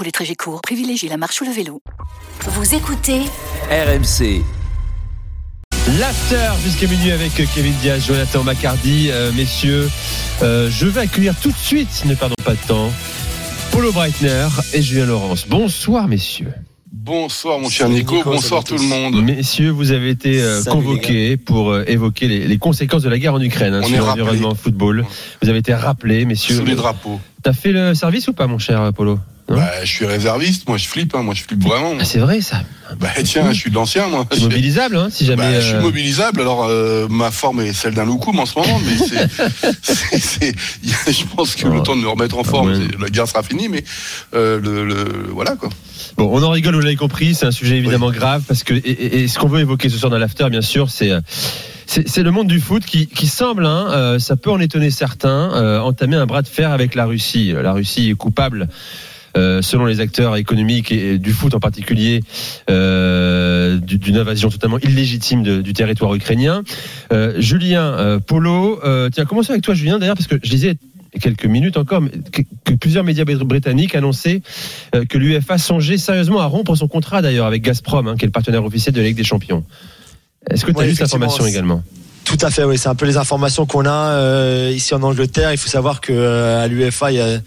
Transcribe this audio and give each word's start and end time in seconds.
Pour 0.00 0.06
les 0.06 0.12
trajets 0.12 0.34
courts, 0.34 0.62
privilégiez 0.62 1.10
la 1.10 1.18
marche 1.18 1.42
ou 1.42 1.44
le 1.44 1.50
vélo. 1.50 1.82
Vous 2.46 2.74
écoutez 2.74 3.20
RMC. 3.70 4.42
L'after 5.98 6.52
jusqu'à 6.64 6.86
minuit 6.86 7.10
avec 7.12 7.34
Kevin 7.34 7.74
Diaz, 7.82 8.06
Jonathan 8.06 8.42
Macardy, 8.42 9.10
euh, 9.10 9.30
messieurs. 9.32 9.90
Euh, 10.40 10.70
je 10.70 10.86
vais 10.86 11.02
accueillir 11.02 11.38
tout 11.38 11.50
de 11.50 11.56
suite, 11.58 12.06
ne 12.06 12.14
perdons 12.14 12.34
pas 12.42 12.54
de 12.54 12.66
temps, 12.66 12.90
Paulo 13.72 13.92
Breitner 13.92 14.48
et 14.72 14.80
Julien 14.80 15.04
Laurence. 15.04 15.46
Bonsoir, 15.46 16.08
messieurs. 16.08 16.54
Bonsoir 16.90 17.58
mon 17.58 17.68
cher 17.68 17.90
Nico, 17.90 18.22
bonsoir 18.24 18.64
tout 18.64 18.76
le 18.76 18.84
monde. 18.84 19.22
Messieurs, 19.22 19.68
vous 19.68 19.90
avez 19.90 20.08
été 20.08 20.40
euh, 20.40 20.64
convoqués 20.64 21.36
pour 21.36 21.72
euh, 21.72 21.84
évoquer 21.86 22.26
les, 22.26 22.48
les 22.48 22.56
conséquences 22.56 23.02
de 23.02 23.10
la 23.10 23.18
guerre 23.18 23.34
en 23.34 23.40
Ukraine 23.42 23.74
hein, 23.74 23.82
On 23.84 23.86
sur 23.86 24.06
l'environnement 24.06 24.54
football. 24.54 25.04
Vous 25.42 25.48
avez 25.50 25.58
été 25.58 25.74
rappelés, 25.74 26.24
messieurs. 26.24 26.56
Sous 26.56 26.64
les 26.64 26.74
drapeaux. 26.74 27.20
T'as 27.42 27.52
fait 27.52 27.72
le 27.72 27.94
service 27.94 28.28
ou 28.28 28.32
pas, 28.32 28.46
mon 28.46 28.58
cher 28.58 28.94
Polo 28.94 29.18
Hein 29.50 29.56
Bah, 29.56 29.70
je 29.82 29.88
suis 29.90 30.06
réserviste, 30.06 30.68
moi 30.68 30.78
je 30.78 30.86
flippe, 30.86 31.14
hein, 31.14 31.22
moi 31.22 31.34
je 31.34 31.42
flippe 31.42 31.62
vraiment. 31.62 31.94
Ah, 32.00 32.04
C'est 32.04 32.20
vrai, 32.20 32.40
ça. 32.40 32.62
Bah 32.98 33.08
tiens, 33.22 33.52
je 33.52 33.58
suis 33.58 33.70
de 33.70 33.74
l'ancien 33.76 34.08
moi. 34.08 34.26
C'est 34.32 34.40
mobilisable, 34.40 34.96
hein, 34.96 35.08
si 35.12 35.24
jamais. 35.24 35.42
Bah, 35.42 35.60
je 35.60 35.66
suis 35.66 35.74
euh, 35.76 35.80
mobilisable, 35.80 36.40
alors 36.40 36.64
euh, 36.68 37.06
ma 37.08 37.30
forme 37.30 37.60
est 37.60 37.72
celle 37.72 37.94
d'un 37.94 38.04
loukoum 38.04 38.38
en 38.40 38.46
ce 38.46 38.58
moment, 38.58 38.80
mais 38.84 38.96
c'est, 39.82 40.54
je 41.12 41.24
pense 41.36 41.54
que 41.54 41.66
Oh. 41.66 41.72
le 41.74 41.82
temps 41.82 41.94
de 41.96 42.00
me 42.02 42.08
remettre 42.08 42.36
en 42.38 42.44
forme, 42.44 42.72
Ouais. 42.72 42.78
la 43.00 43.08
guerre 43.10 43.28
sera 43.28 43.42
finie, 43.42 43.68
mais 43.68 43.84
euh, 44.34 44.60
le, 44.60 44.84
le- 44.84 45.28
voilà 45.32 45.54
quoi. 45.56 45.68
Bon, 46.16 46.28
on 46.32 46.42
en 46.42 46.50
rigole, 46.50 46.74
vous 46.74 46.80
l'avez 46.80 46.96
compris, 46.96 47.34
c'est 47.34 47.46
un 47.46 47.50
sujet 47.52 47.76
évidemment 47.76 48.10
grave 48.10 48.42
parce 48.48 48.64
que 48.64 48.74
et, 48.74 49.22
et- 49.22 49.28
ce 49.28 49.38
qu'on 49.38 49.48
veut 49.48 49.60
évoquer 49.60 49.88
ce 49.88 49.98
soir 49.98 50.10
dans 50.10 50.18
l'after, 50.18 50.48
bien 50.50 50.62
sûr, 50.62 50.90
c'est 50.90 51.10
c'est 51.86 52.08
c'est 52.08 52.22
le 52.22 52.30
monde 52.32 52.48
du 52.48 52.60
foot 52.60 52.84
qui, 52.84 53.06
qui 53.06 53.26
semble, 53.28 53.66
hein, 53.66 53.86
euh, 53.90 54.18
ça 54.18 54.36
peut 54.36 54.50
en 54.50 54.60
étonner 54.60 54.90
certains, 54.90 55.52
euh, 55.54 55.80
entamer 55.80 56.16
un 56.16 56.26
bras 56.26 56.42
de 56.42 56.48
fer 56.48 56.70
avec 56.72 56.94
la 56.96 57.06
Russie. 57.06 57.52
La 57.60 57.72
Russie 57.72 58.10
est 58.10 58.14
coupable. 58.14 58.68
Euh, 59.36 59.62
selon 59.62 59.86
les 59.86 60.00
acteurs 60.00 60.36
économiques 60.36 60.92
et, 60.92 61.14
et 61.14 61.18
du 61.18 61.32
foot 61.32 61.54
en 61.54 61.60
particulier, 61.60 62.20
euh, 62.68 63.76
du- 63.78 63.98
d'une 63.98 64.16
invasion 64.16 64.48
totalement 64.48 64.78
illégitime 64.78 65.42
de- 65.42 65.60
du 65.62 65.72
territoire 65.72 66.14
ukrainien. 66.14 66.62
Euh, 67.12 67.34
Julien 67.40 67.82
euh, 67.84 68.18
Polo, 68.18 68.80
euh, 68.84 69.08
tiens, 69.12 69.24
commençons 69.24 69.50
avec 69.52 69.62
toi, 69.62 69.74
Julien, 69.74 69.98
d'ailleurs, 69.98 70.16
parce 70.16 70.26
que 70.28 70.36
je 70.42 70.50
disais 70.50 70.76
quelques 71.20 71.46
minutes 71.46 71.76
encore 71.76 72.02
que, 72.32 72.42
que 72.64 72.74
plusieurs 72.74 73.02
médias 73.04 73.24
brit- 73.24 73.36
britanniques 73.44 73.94
annonçaient 73.96 74.42
que 75.08 75.18
l'UEFA 75.18 75.58
songeait 75.58 75.98
sérieusement 75.98 76.40
à 76.40 76.46
rompre 76.46 76.76
son 76.76 76.86
contrat 76.88 77.20
d'ailleurs 77.20 77.46
avec 77.46 77.62
Gazprom, 77.62 78.06
hein, 78.06 78.14
qui 78.16 78.24
est 78.24 78.28
le 78.28 78.32
partenaire 78.32 78.64
officiel 78.64 78.94
de 78.94 79.00
la 79.00 79.08
Ligue 79.08 79.16
des 79.16 79.24
Champions. 79.24 79.64
Est-ce 80.48 80.64
que 80.64 80.70
tu 80.70 80.76
as 80.76 80.80
Ouais, 80.80 80.86
vu 80.86 80.90
cette 80.94 81.00
effectivement, 81.06 81.26
information 81.26 81.44
c'est- 81.44 81.50
également? 81.50 81.82
Tout 82.30 82.46
à 82.46 82.50
fait, 82.50 82.62
oui. 82.62 82.78
C'est 82.78 82.88
un 82.88 82.94
peu 82.94 83.06
les 83.06 83.16
informations 83.16 83.66
qu'on 83.66 83.86
a 83.86 84.12
euh, 84.12 84.72
ici 84.72 84.94
en 84.94 85.02
Angleterre. 85.02 85.50
Il 85.50 85.58
faut 85.58 85.68
savoir 85.68 86.00
que 86.00 86.12
euh, 86.12 86.62
à 86.62 86.68
l'UEFA, 86.68 87.10
il 87.10 87.42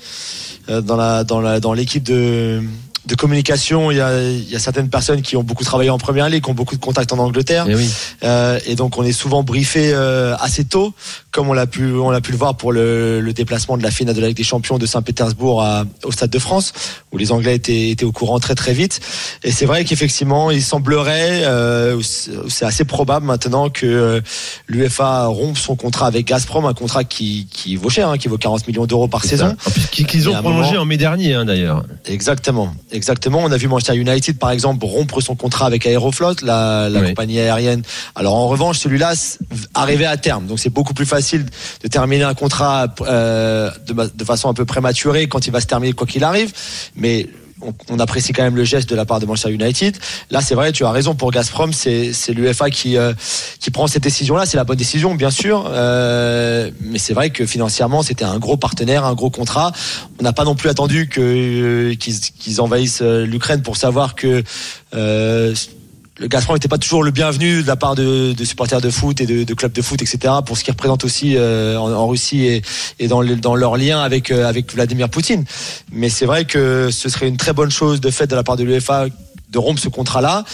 euh, 0.70 0.81
dans 0.81 1.73
l'équipe 1.73 2.03
de 2.03 2.62
de 3.06 3.16
communication, 3.16 3.92
il 3.92 3.98
y, 3.98 4.02
a, 4.02 4.22
il 4.22 4.50
y 4.50 4.56
a 4.56 4.59
certaines 4.59 4.90
personnes 4.90 5.22
qui 5.22 5.36
ont 5.36 5.44
beaucoup 5.44 5.64
travaillé 5.66 5.90
en 5.90 5.98
première 5.98 6.30
ligue, 6.30 6.44
qui 6.44 6.50
ont 6.50 6.54
beaucoup 6.54 6.76
de 6.76 6.82
contacts 6.82 7.12
en 7.12 7.18
Angleterre, 7.20 7.66
Eh 7.68 7.76
oui. 7.76 7.90
Euh, 8.23 8.60
et 8.66 8.76
donc 8.76 8.98
on 8.98 9.04
est 9.04 9.12
souvent 9.12 9.44
briefé 9.44 9.92
euh, 9.94 10.36
assez 10.40 10.64
tôt, 10.64 10.94
comme 11.32 11.50
on 11.50 11.54
l'a 11.54 11.68
pu 11.68 11.92
on 11.95 12.12
l'a 12.12 12.22
pu 12.22 12.32
le 12.32 12.38
voir 12.38 12.55
pour 12.55 12.72
le, 12.72 13.20
le 13.20 13.33
déplacement 13.33 13.77
de 13.77 13.83
la 13.83 13.92
finale 13.92 14.16
de 14.16 14.22
la 14.22 14.27
Ligue 14.27 14.38
des 14.38 14.44
Champions 14.44 14.77
de 14.77 14.86
Saint-Pétersbourg 14.86 15.66
au 16.05 16.11
Stade 16.11 16.30
de 16.30 16.39
France, 16.39 16.72
où 17.11 17.17
les 17.17 17.32
Anglais 17.33 17.55
étaient, 17.55 17.89
étaient 17.89 18.05
au 18.05 18.11
courant 18.14 18.39
très 18.39 18.55
très 18.55 18.73
vite. 18.73 19.02
Et 19.44 19.52
c'est 19.52 19.66
vrai 19.66 19.83
qu'effectivement, 19.83 20.50
il 20.52 20.61
semblerait, 20.64 21.44
euh, 21.44 22.00
c'est 22.02 22.66
assez 22.66 22.86
probable 22.86 23.26
maintenant 23.26 23.70
que 23.70 23.86
euh, 23.86 24.22
l'UEFA 24.67 25.26
rompe 25.27 25.58
son 25.58 25.76
contrat 25.76 26.08
avec 26.08 26.26
Gazprom, 26.27 26.66
un 26.66 26.73
contrat 26.73 27.04
qui, 27.04 27.48
qui 27.52 27.76
vaut 27.76 27.89
cher, 27.89 28.08
hein, 28.10 28.17
qui 28.17 28.27
vaut 28.30 28.38
40 28.38 28.67
millions 28.67 28.86
d'euros 28.86 29.08
par 29.08 29.23
saison. 29.26 29.56
qu'ils 29.92 30.23
Et 30.23 30.27
ont 30.27 30.33
prolongé 30.42 30.72
moment- 30.72 30.82
en 30.83 30.86
mai 30.86 30.98
dernier 30.98 31.33
hein, 31.33 31.45
d'ailleurs. 31.45 31.83
Exactement, 32.06 32.73
exactement. 32.93 33.39
On 33.43 33.52
a 33.52 33.58
vu 33.58 33.67
Manchester 33.67 33.95
United, 33.98 34.37
par 34.39 34.52
exemple, 34.52 34.86
rompre 34.86 35.20
son 35.21 35.36
contrat 35.36 35.65
avec 35.65 35.86
Aeroflot, 35.86 36.36
la, 36.43 36.87
la 36.89 37.02
Oui. 37.02 37.09
compagnie 37.09 37.39
aérienne. 37.39 37.81
Alors 38.15 38.36
en 38.36 38.48
revanche, 38.48 38.80
celui-là 38.80 39.14
arrivait 39.73 40.05
à 40.05 40.15
terme, 40.17 40.45
donc 40.45 40.59
c'est 40.59 40.70
beaucoup 40.70 40.93
plus 40.93 41.05
facile 41.05 41.45
de 41.83 41.87
terminer 41.87 42.23
un 42.23 42.33
contrat 42.33 42.87
euh, 43.02 43.70
de, 43.87 44.11
de 44.14 44.23
façon 44.23 44.49
un 44.49 44.53
peu 44.53 44.65
prématurée 44.65 45.27
quand 45.27 45.45
il 45.48 45.52
va 45.52 45.59
se 45.61 45.67
terminer 45.67 45.93
quoi 45.93 46.08
qu'il 46.08 46.23
arrive. 46.23 46.52
Mais 46.95 47.27
on, 47.90 48.00
apprécie 48.00 48.34
quand 48.34 48.44
même 48.44 48.56
le 48.56 48.64
geste 48.64 48.90
de 48.90 48.96
la 48.96 49.06
part 49.06 49.20
de 49.20 49.26
Manchester 49.26 49.52
United. 49.52 49.98
Là, 50.30 50.42
c'est 50.42 50.56
vrai, 50.56 50.72
tu 50.72 50.86
as 50.86 50.92
raison 50.92 51.16
pour 51.16 51.32
Gazprom, 51.32 51.74
c'est 51.74 52.14
l'UEFA 52.30 52.70
qui 52.70 52.98
euh, 52.98 53.14
qui 53.60 53.72
prend 53.72 53.88
cette 53.88 54.04
décision-là. 54.04 54.46
C'est 54.46 54.58
la 54.58 54.64
bonne 54.64 54.78
décision, 54.78 55.16
bien 55.16 55.32
sûr, 55.32 55.70
euh, 55.70 56.72
mais 56.82 57.00
c'est 57.00 57.14
vrai 57.14 57.30
que 57.30 57.46
financièrement, 57.46 58.02
c'était 58.02 58.26
un 58.26 58.40
gros 58.40 58.58
partenaire, 58.58 59.06
un 59.06 59.14
gros 59.14 59.30
contrat. 59.30 59.72
On 60.20 60.24
n'a 60.24 60.34
pas 60.34 60.44
non 60.44 60.56
plus 60.56 60.70
attendu 60.70 61.10
euh, 61.18 61.96
qu'ils 61.96 62.62
envahissent 62.62 63.02
l'Ukraine 63.02 63.62
pour 63.62 63.78
savoir 63.78 64.16
que 64.16 64.44
le 66.23 66.30
Gazprom 66.30 66.56
n'était 66.56 66.70
pas 66.70 66.78
toujours 66.78 67.04
le 67.04 67.11
bienvenu 67.11 67.61
de 67.64 67.67
la 67.67 67.76
part 67.76 67.95
de, 67.95 68.32
de 68.32 68.45
supporters 68.45 68.80
de 68.80 68.89
foot 68.89 69.20
et 69.20 69.26
de, 69.26 69.44
de 69.44 69.54
clubs 69.54 69.73
de 69.73 69.82
foot, 69.82 70.02
etc. 70.02 70.36
Pour 70.45 70.58
ce 70.58 70.64
qu'ils 70.64 70.72
représentent 70.72 71.04
aussi 71.04 71.36
euh, 71.36 71.78
en, 71.78 71.92
en 71.92 72.08
Russie 72.08 72.45
et, 72.45 72.61
et 73.00 73.10
dans, 73.10 73.22
le- 73.22 73.36
dans 73.36 73.56
leur 73.56 73.76
lien 73.76 74.00
avec 74.02 74.32
euh, 74.32 74.48
avec 74.48 74.73
Vladimir 74.73 75.10
Poutine. 75.10 75.44
Mais 75.92 76.08
c'est 76.08 76.26
vrai 76.26 76.45
que 76.45 76.89
ce 76.92 77.10
serait 77.10 77.28
une 77.28 77.36
très 77.36 77.52
bonne 77.52 77.72
chose 77.72 78.00
de 78.00 78.10
fait 78.10 78.26
de 78.26 78.36
la 78.36 78.44
part 78.44 78.56
de 78.56 78.64
l'UEFA 78.64 79.08
de 79.50 79.58
rompre 79.58 79.82
ce 79.82 79.89
contrat-là. 79.89 80.45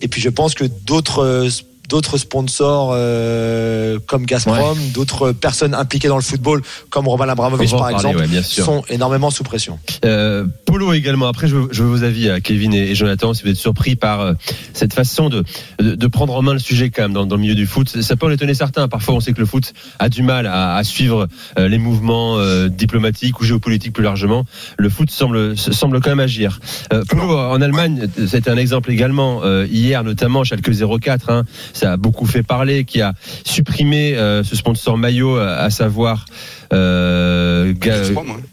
Et 0.00 0.08
puis 0.08 0.22
je 0.22 0.30
pense 0.30 0.54
que 0.54 0.64
d'autres 0.64 1.18
euh, 1.22 1.48
d'autres 1.90 2.16
sponsors 2.16 2.92
euh, 2.94 3.98
comme 4.06 4.24
Gazprom, 4.24 4.78
d'autres 4.94 5.32
personnes 5.32 5.74
impliquées 5.74 6.08
dans 6.08 6.16
le 6.16 6.22
football 6.22 6.62
comme 6.88 7.06
Roman 7.08 7.24
Abramovich 7.28 7.70
par 7.70 7.80
parler, 7.80 7.94
exemple, 7.96 8.16
ouais, 8.18 8.26
bien 8.28 8.42
sûr. 8.42 8.64
sont 8.64 8.84
énormément 8.88 9.30
sous 9.30 9.42
pression. 9.44 9.78
Euh, 10.04 10.46
Polo 10.64 10.92
également. 10.92 11.26
Après, 11.26 11.48
je 11.48 11.56
veux, 11.56 11.68
je 11.72 11.82
veux 11.82 11.88
vos 11.90 12.04
avis, 12.04 12.30
à 12.30 12.40
Kevin 12.40 12.72
et, 12.72 12.90
et 12.90 12.94
Jonathan, 12.94 13.34
si 13.34 13.42
vous 13.42 13.50
êtes 13.50 13.56
surpris 13.56 13.96
par 13.96 14.20
euh, 14.20 14.32
cette 14.72 14.94
façon 14.94 15.28
de, 15.28 15.44
de, 15.80 15.94
de 15.96 16.06
prendre 16.06 16.34
en 16.34 16.42
main 16.42 16.52
le 16.52 16.58
sujet 16.60 16.90
quand 16.90 17.02
même 17.02 17.12
dans, 17.12 17.26
dans 17.26 17.36
le 17.36 17.42
milieu 17.42 17.54
du 17.56 17.66
foot. 17.66 17.88
Ça 18.00 18.16
peut 18.16 18.26
en 18.26 18.30
étonner 18.30 18.54
certains. 18.54 18.86
Parfois, 18.88 19.14
on 19.14 19.20
sait 19.20 19.32
que 19.32 19.40
le 19.40 19.46
foot 19.46 19.72
a 19.98 20.08
du 20.08 20.22
mal 20.22 20.46
à, 20.46 20.76
à 20.76 20.84
suivre 20.84 21.26
euh, 21.58 21.68
les 21.68 21.78
mouvements 21.78 22.38
euh, 22.38 22.68
diplomatiques 22.68 23.40
ou 23.40 23.44
géopolitiques 23.44 23.92
plus 23.92 24.04
largement. 24.04 24.44
Le 24.78 24.88
foot 24.88 25.10
semble, 25.10 25.56
se- 25.58 25.72
semble 25.72 26.00
quand 26.00 26.10
même 26.10 26.20
agir. 26.20 26.60
Euh, 26.92 27.02
Polo, 27.08 27.36
en 27.36 27.60
Allemagne, 27.60 28.06
c'était 28.28 28.50
un 28.50 28.56
exemple 28.56 28.90
également 28.92 29.40
euh, 29.42 29.66
hier, 29.70 30.04
notamment 30.04 30.44
Schalke 30.44 30.70
04. 31.00 31.30
Hein, 31.30 31.42
ça 31.80 31.92
a 31.92 31.96
beaucoup 31.96 32.26
fait 32.26 32.42
parler, 32.42 32.84
qui 32.84 33.00
a 33.00 33.14
supprimé 33.44 34.14
euh, 34.16 34.44
ce 34.44 34.54
sponsor 34.54 34.96
maillot, 34.98 35.36
à, 35.38 35.54
à 35.56 35.70
savoir 35.70 36.26
euh, 36.72 37.72
Ga- 37.72 38.04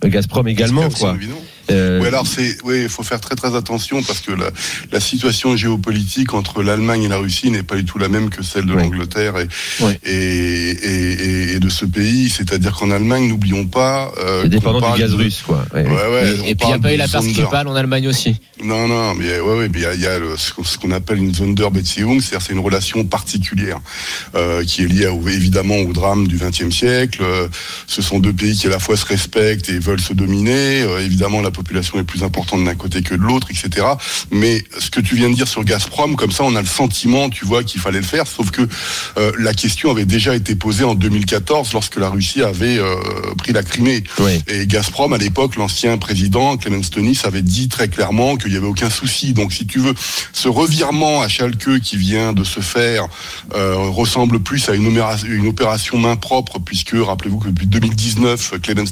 Gazprom, 0.09 0.47
également, 0.47 0.81
Gazprom, 0.81 1.09
quoi. 1.17 1.19
Euh, 1.71 1.99
Oui, 2.01 2.07
alors 2.07 2.25
c'est, 2.27 2.57
oui, 2.63 2.83
il 2.83 2.89
faut 2.89 3.03
faire 3.03 3.19
très 3.19 3.35
très 3.35 3.55
attention 3.55 4.01
parce 4.03 4.21
que 4.21 4.31
la, 4.31 4.49
la 4.91 4.99
situation 4.99 5.55
géopolitique 5.57 6.33
entre 6.33 6.63
l'Allemagne 6.63 7.03
et 7.03 7.07
la 7.09 7.17
Russie 7.17 7.51
n'est 7.51 7.63
pas 7.63 7.75
du 7.75 7.83
tout 7.85 7.97
la 7.97 8.07
même 8.09 8.29
que 8.29 8.41
celle 8.43 8.65
de 8.65 8.73
Oui. 8.73 8.83
l'Angleterre 8.83 9.37
et, 9.37 9.47
Oui. 9.81 9.91
et, 10.05 10.11
et, 10.11 11.11
et- 11.13 11.51
et 11.55 11.59
de 11.59 11.69
ce 11.69 11.85
pays. 11.85 12.29
C'est-à-dire 12.29 12.73
qu'en 12.73 12.91
Allemagne, 12.91 13.27
n'oublions 13.27 13.65
pas, 13.65 14.11
euh, 14.19 14.47
dépendant 14.47 14.93
du 14.93 14.99
gaz 14.99 15.11
de- 15.11 15.15
russe, 15.17 15.43
quoi. 15.45 15.65
Ouais. 15.73 15.83
Ouais, 15.83 16.29
et 16.45 16.55
puis 16.55 16.65
il 16.65 16.67
n'y 16.67 16.73
a 16.73 16.79
pas 16.79 16.93
eu 16.93 17.07
Sonder. 17.07 17.33
Skripal 17.33 17.67
en 17.67 17.75
Allemagne 17.75 18.07
aussi. 18.07 18.35
Non, 18.63 18.87
non, 18.87 19.13
mais 19.15 19.39
ouais, 19.39 19.57
ouais, 19.57 19.69
mais 19.71 19.79
il 19.79 19.83
y 19.83 19.85
a, 19.85 19.93
il 19.93 20.01
y 20.01 20.07
a 20.07 20.19
le- 20.19 20.35
ce 20.37 20.77
qu'on- 20.77 20.91
appelle 20.91 21.17
une 21.19 21.33
Sonderbeziehung, 21.35 22.21
c'est-à-dire 22.21 22.45
c'est 22.47 22.53
une 22.53 22.59
relation 22.59 23.03
particulière 23.03 23.79
euh, 24.35 24.63
qui 24.63 24.83
est 24.83 24.87
liée 24.87 25.07
au- 25.07 25.27
évidemment 25.27 25.75
au 25.77 25.91
drame 25.93 26.27
du 26.27 26.37
XXe 26.37 26.69
siècle. 26.73 27.19
Euh, 27.21 27.47
ce 27.87 28.01
sont 28.01 28.19
deux 28.19 28.31
pays 28.33 28.55
qui 28.55 28.67
à 28.67 28.69
la 28.69 28.79
fois 28.79 28.95
se 28.95 29.05
respectent 29.05 29.69
et 29.69 29.79
veulent 29.79 29.99
se 29.99 30.13
dominer. 30.13 30.81
Euh, 30.81 30.99
évidemment, 31.05 31.41
la 31.41 31.51
population 31.57 31.99
est 31.99 32.03
plus 32.03 32.23
importante 32.23 32.63
d'un 32.63 32.75
côté 32.75 33.01
que 33.01 33.15
de 33.15 33.21
l'autre, 33.21 33.47
etc. 33.51 33.85
Mais 34.31 34.63
ce 34.79 34.89
que 34.89 35.01
tu 35.01 35.15
viens 35.15 35.29
de 35.29 35.35
dire 35.35 35.47
sur 35.47 35.63
Gazprom, 35.63 36.15
comme 36.15 36.31
ça, 36.31 36.43
on 36.43 36.55
a 36.55 36.61
le 36.61 36.67
sentiment, 36.67 37.29
tu 37.29 37.45
vois, 37.45 37.63
qu'il 37.63 37.81
fallait 37.81 37.99
le 37.99 38.05
faire. 38.05 38.25
Sauf 38.27 38.51
que 38.51 38.61
euh, 39.17 39.31
la 39.39 39.53
question 39.53 39.91
avait 39.91 40.05
déjà 40.05 40.35
été 40.35 40.55
posée 40.55 40.83
en 40.83 40.95
2014 40.95 41.73
lorsque 41.73 41.97
la 41.97 42.09
Russie 42.09 42.43
avait 42.43 42.77
euh, 42.77 42.95
pris 43.37 43.51
la 43.53 43.63
Crimée. 43.63 44.03
Et 44.47 44.67
Gazprom, 44.67 45.11
à 45.13 45.17
l'époque, 45.17 45.55
l'ancien 45.57 45.97
président 45.97 46.55
Clemens 46.57 46.89
Tönnies 46.91 47.19
avait 47.23 47.41
dit 47.41 47.67
très 47.67 47.87
clairement 47.89 48.37
qu'il 48.37 48.51
n'y 48.51 48.57
avait 48.57 48.67
aucun 48.67 48.89
souci. 48.89 49.33
Donc, 49.33 49.51
si 49.51 49.65
tu 49.65 49.79
veux, 49.79 49.93
ce 50.33 50.47
revirement 50.47 51.21
à 51.21 51.27
Schalke 51.27 51.79
qui 51.81 51.97
vient 51.97 52.33
de 52.33 52.43
se 52.43 52.59
faire 52.59 53.07
euh, 53.55 53.75
ressemble 53.89 54.39
plus 54.39 54.69
à 54.69 54.75
une, 54.75 54.87
opéra- 54.87 55.25
une 55.27 55.47
opération 55.47 55.97
main 55.97 56.15
propre, 56.15 56.59
puisque 56.59 56.93
rappelez-vous 56.95 57.39
que 57.39 57.47
depuis 57.49 57.67
2019, 57.67 58.53
Clemens 58.61 58.85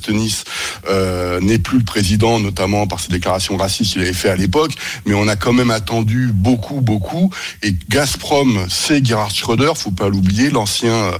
euh, 0.89 1.39
n'est 1.41 1.59
plus 1.59 1.79
le 1.79 1.83
président, 1.83 2.39
not- 2.39 2.54
notamment 2.55 2.87
par 2.87 3.01
ses 3.01 3.09
déclarations 3.09 3.57
racistes 3.57 3.93
qu'il 3.93 4.01
avait 4.01 4.13
fait 4.13 4.29
à 4.29 4.37
l'époque, 4.37 4.71
mais 5.05 5.13
on 5.13 5.27
a 5.27 5.35
quand 5.35 5.51
même 5.51 5.71
attendu 5.71 6.31
beaucoup, 6.33 6.79
beaucoup. 6.79 7.29
Et 7.63 7.75
Gazprom, 7.89 8.65
c'est 8.69 9.05
Gerhard 9.05 9.31
Schröder, 9.31 9.73
faut 9.75 9.91
pas 9.91 10.07
l'oublier, 10.07 10.49
l'ancien, 10.49 11.11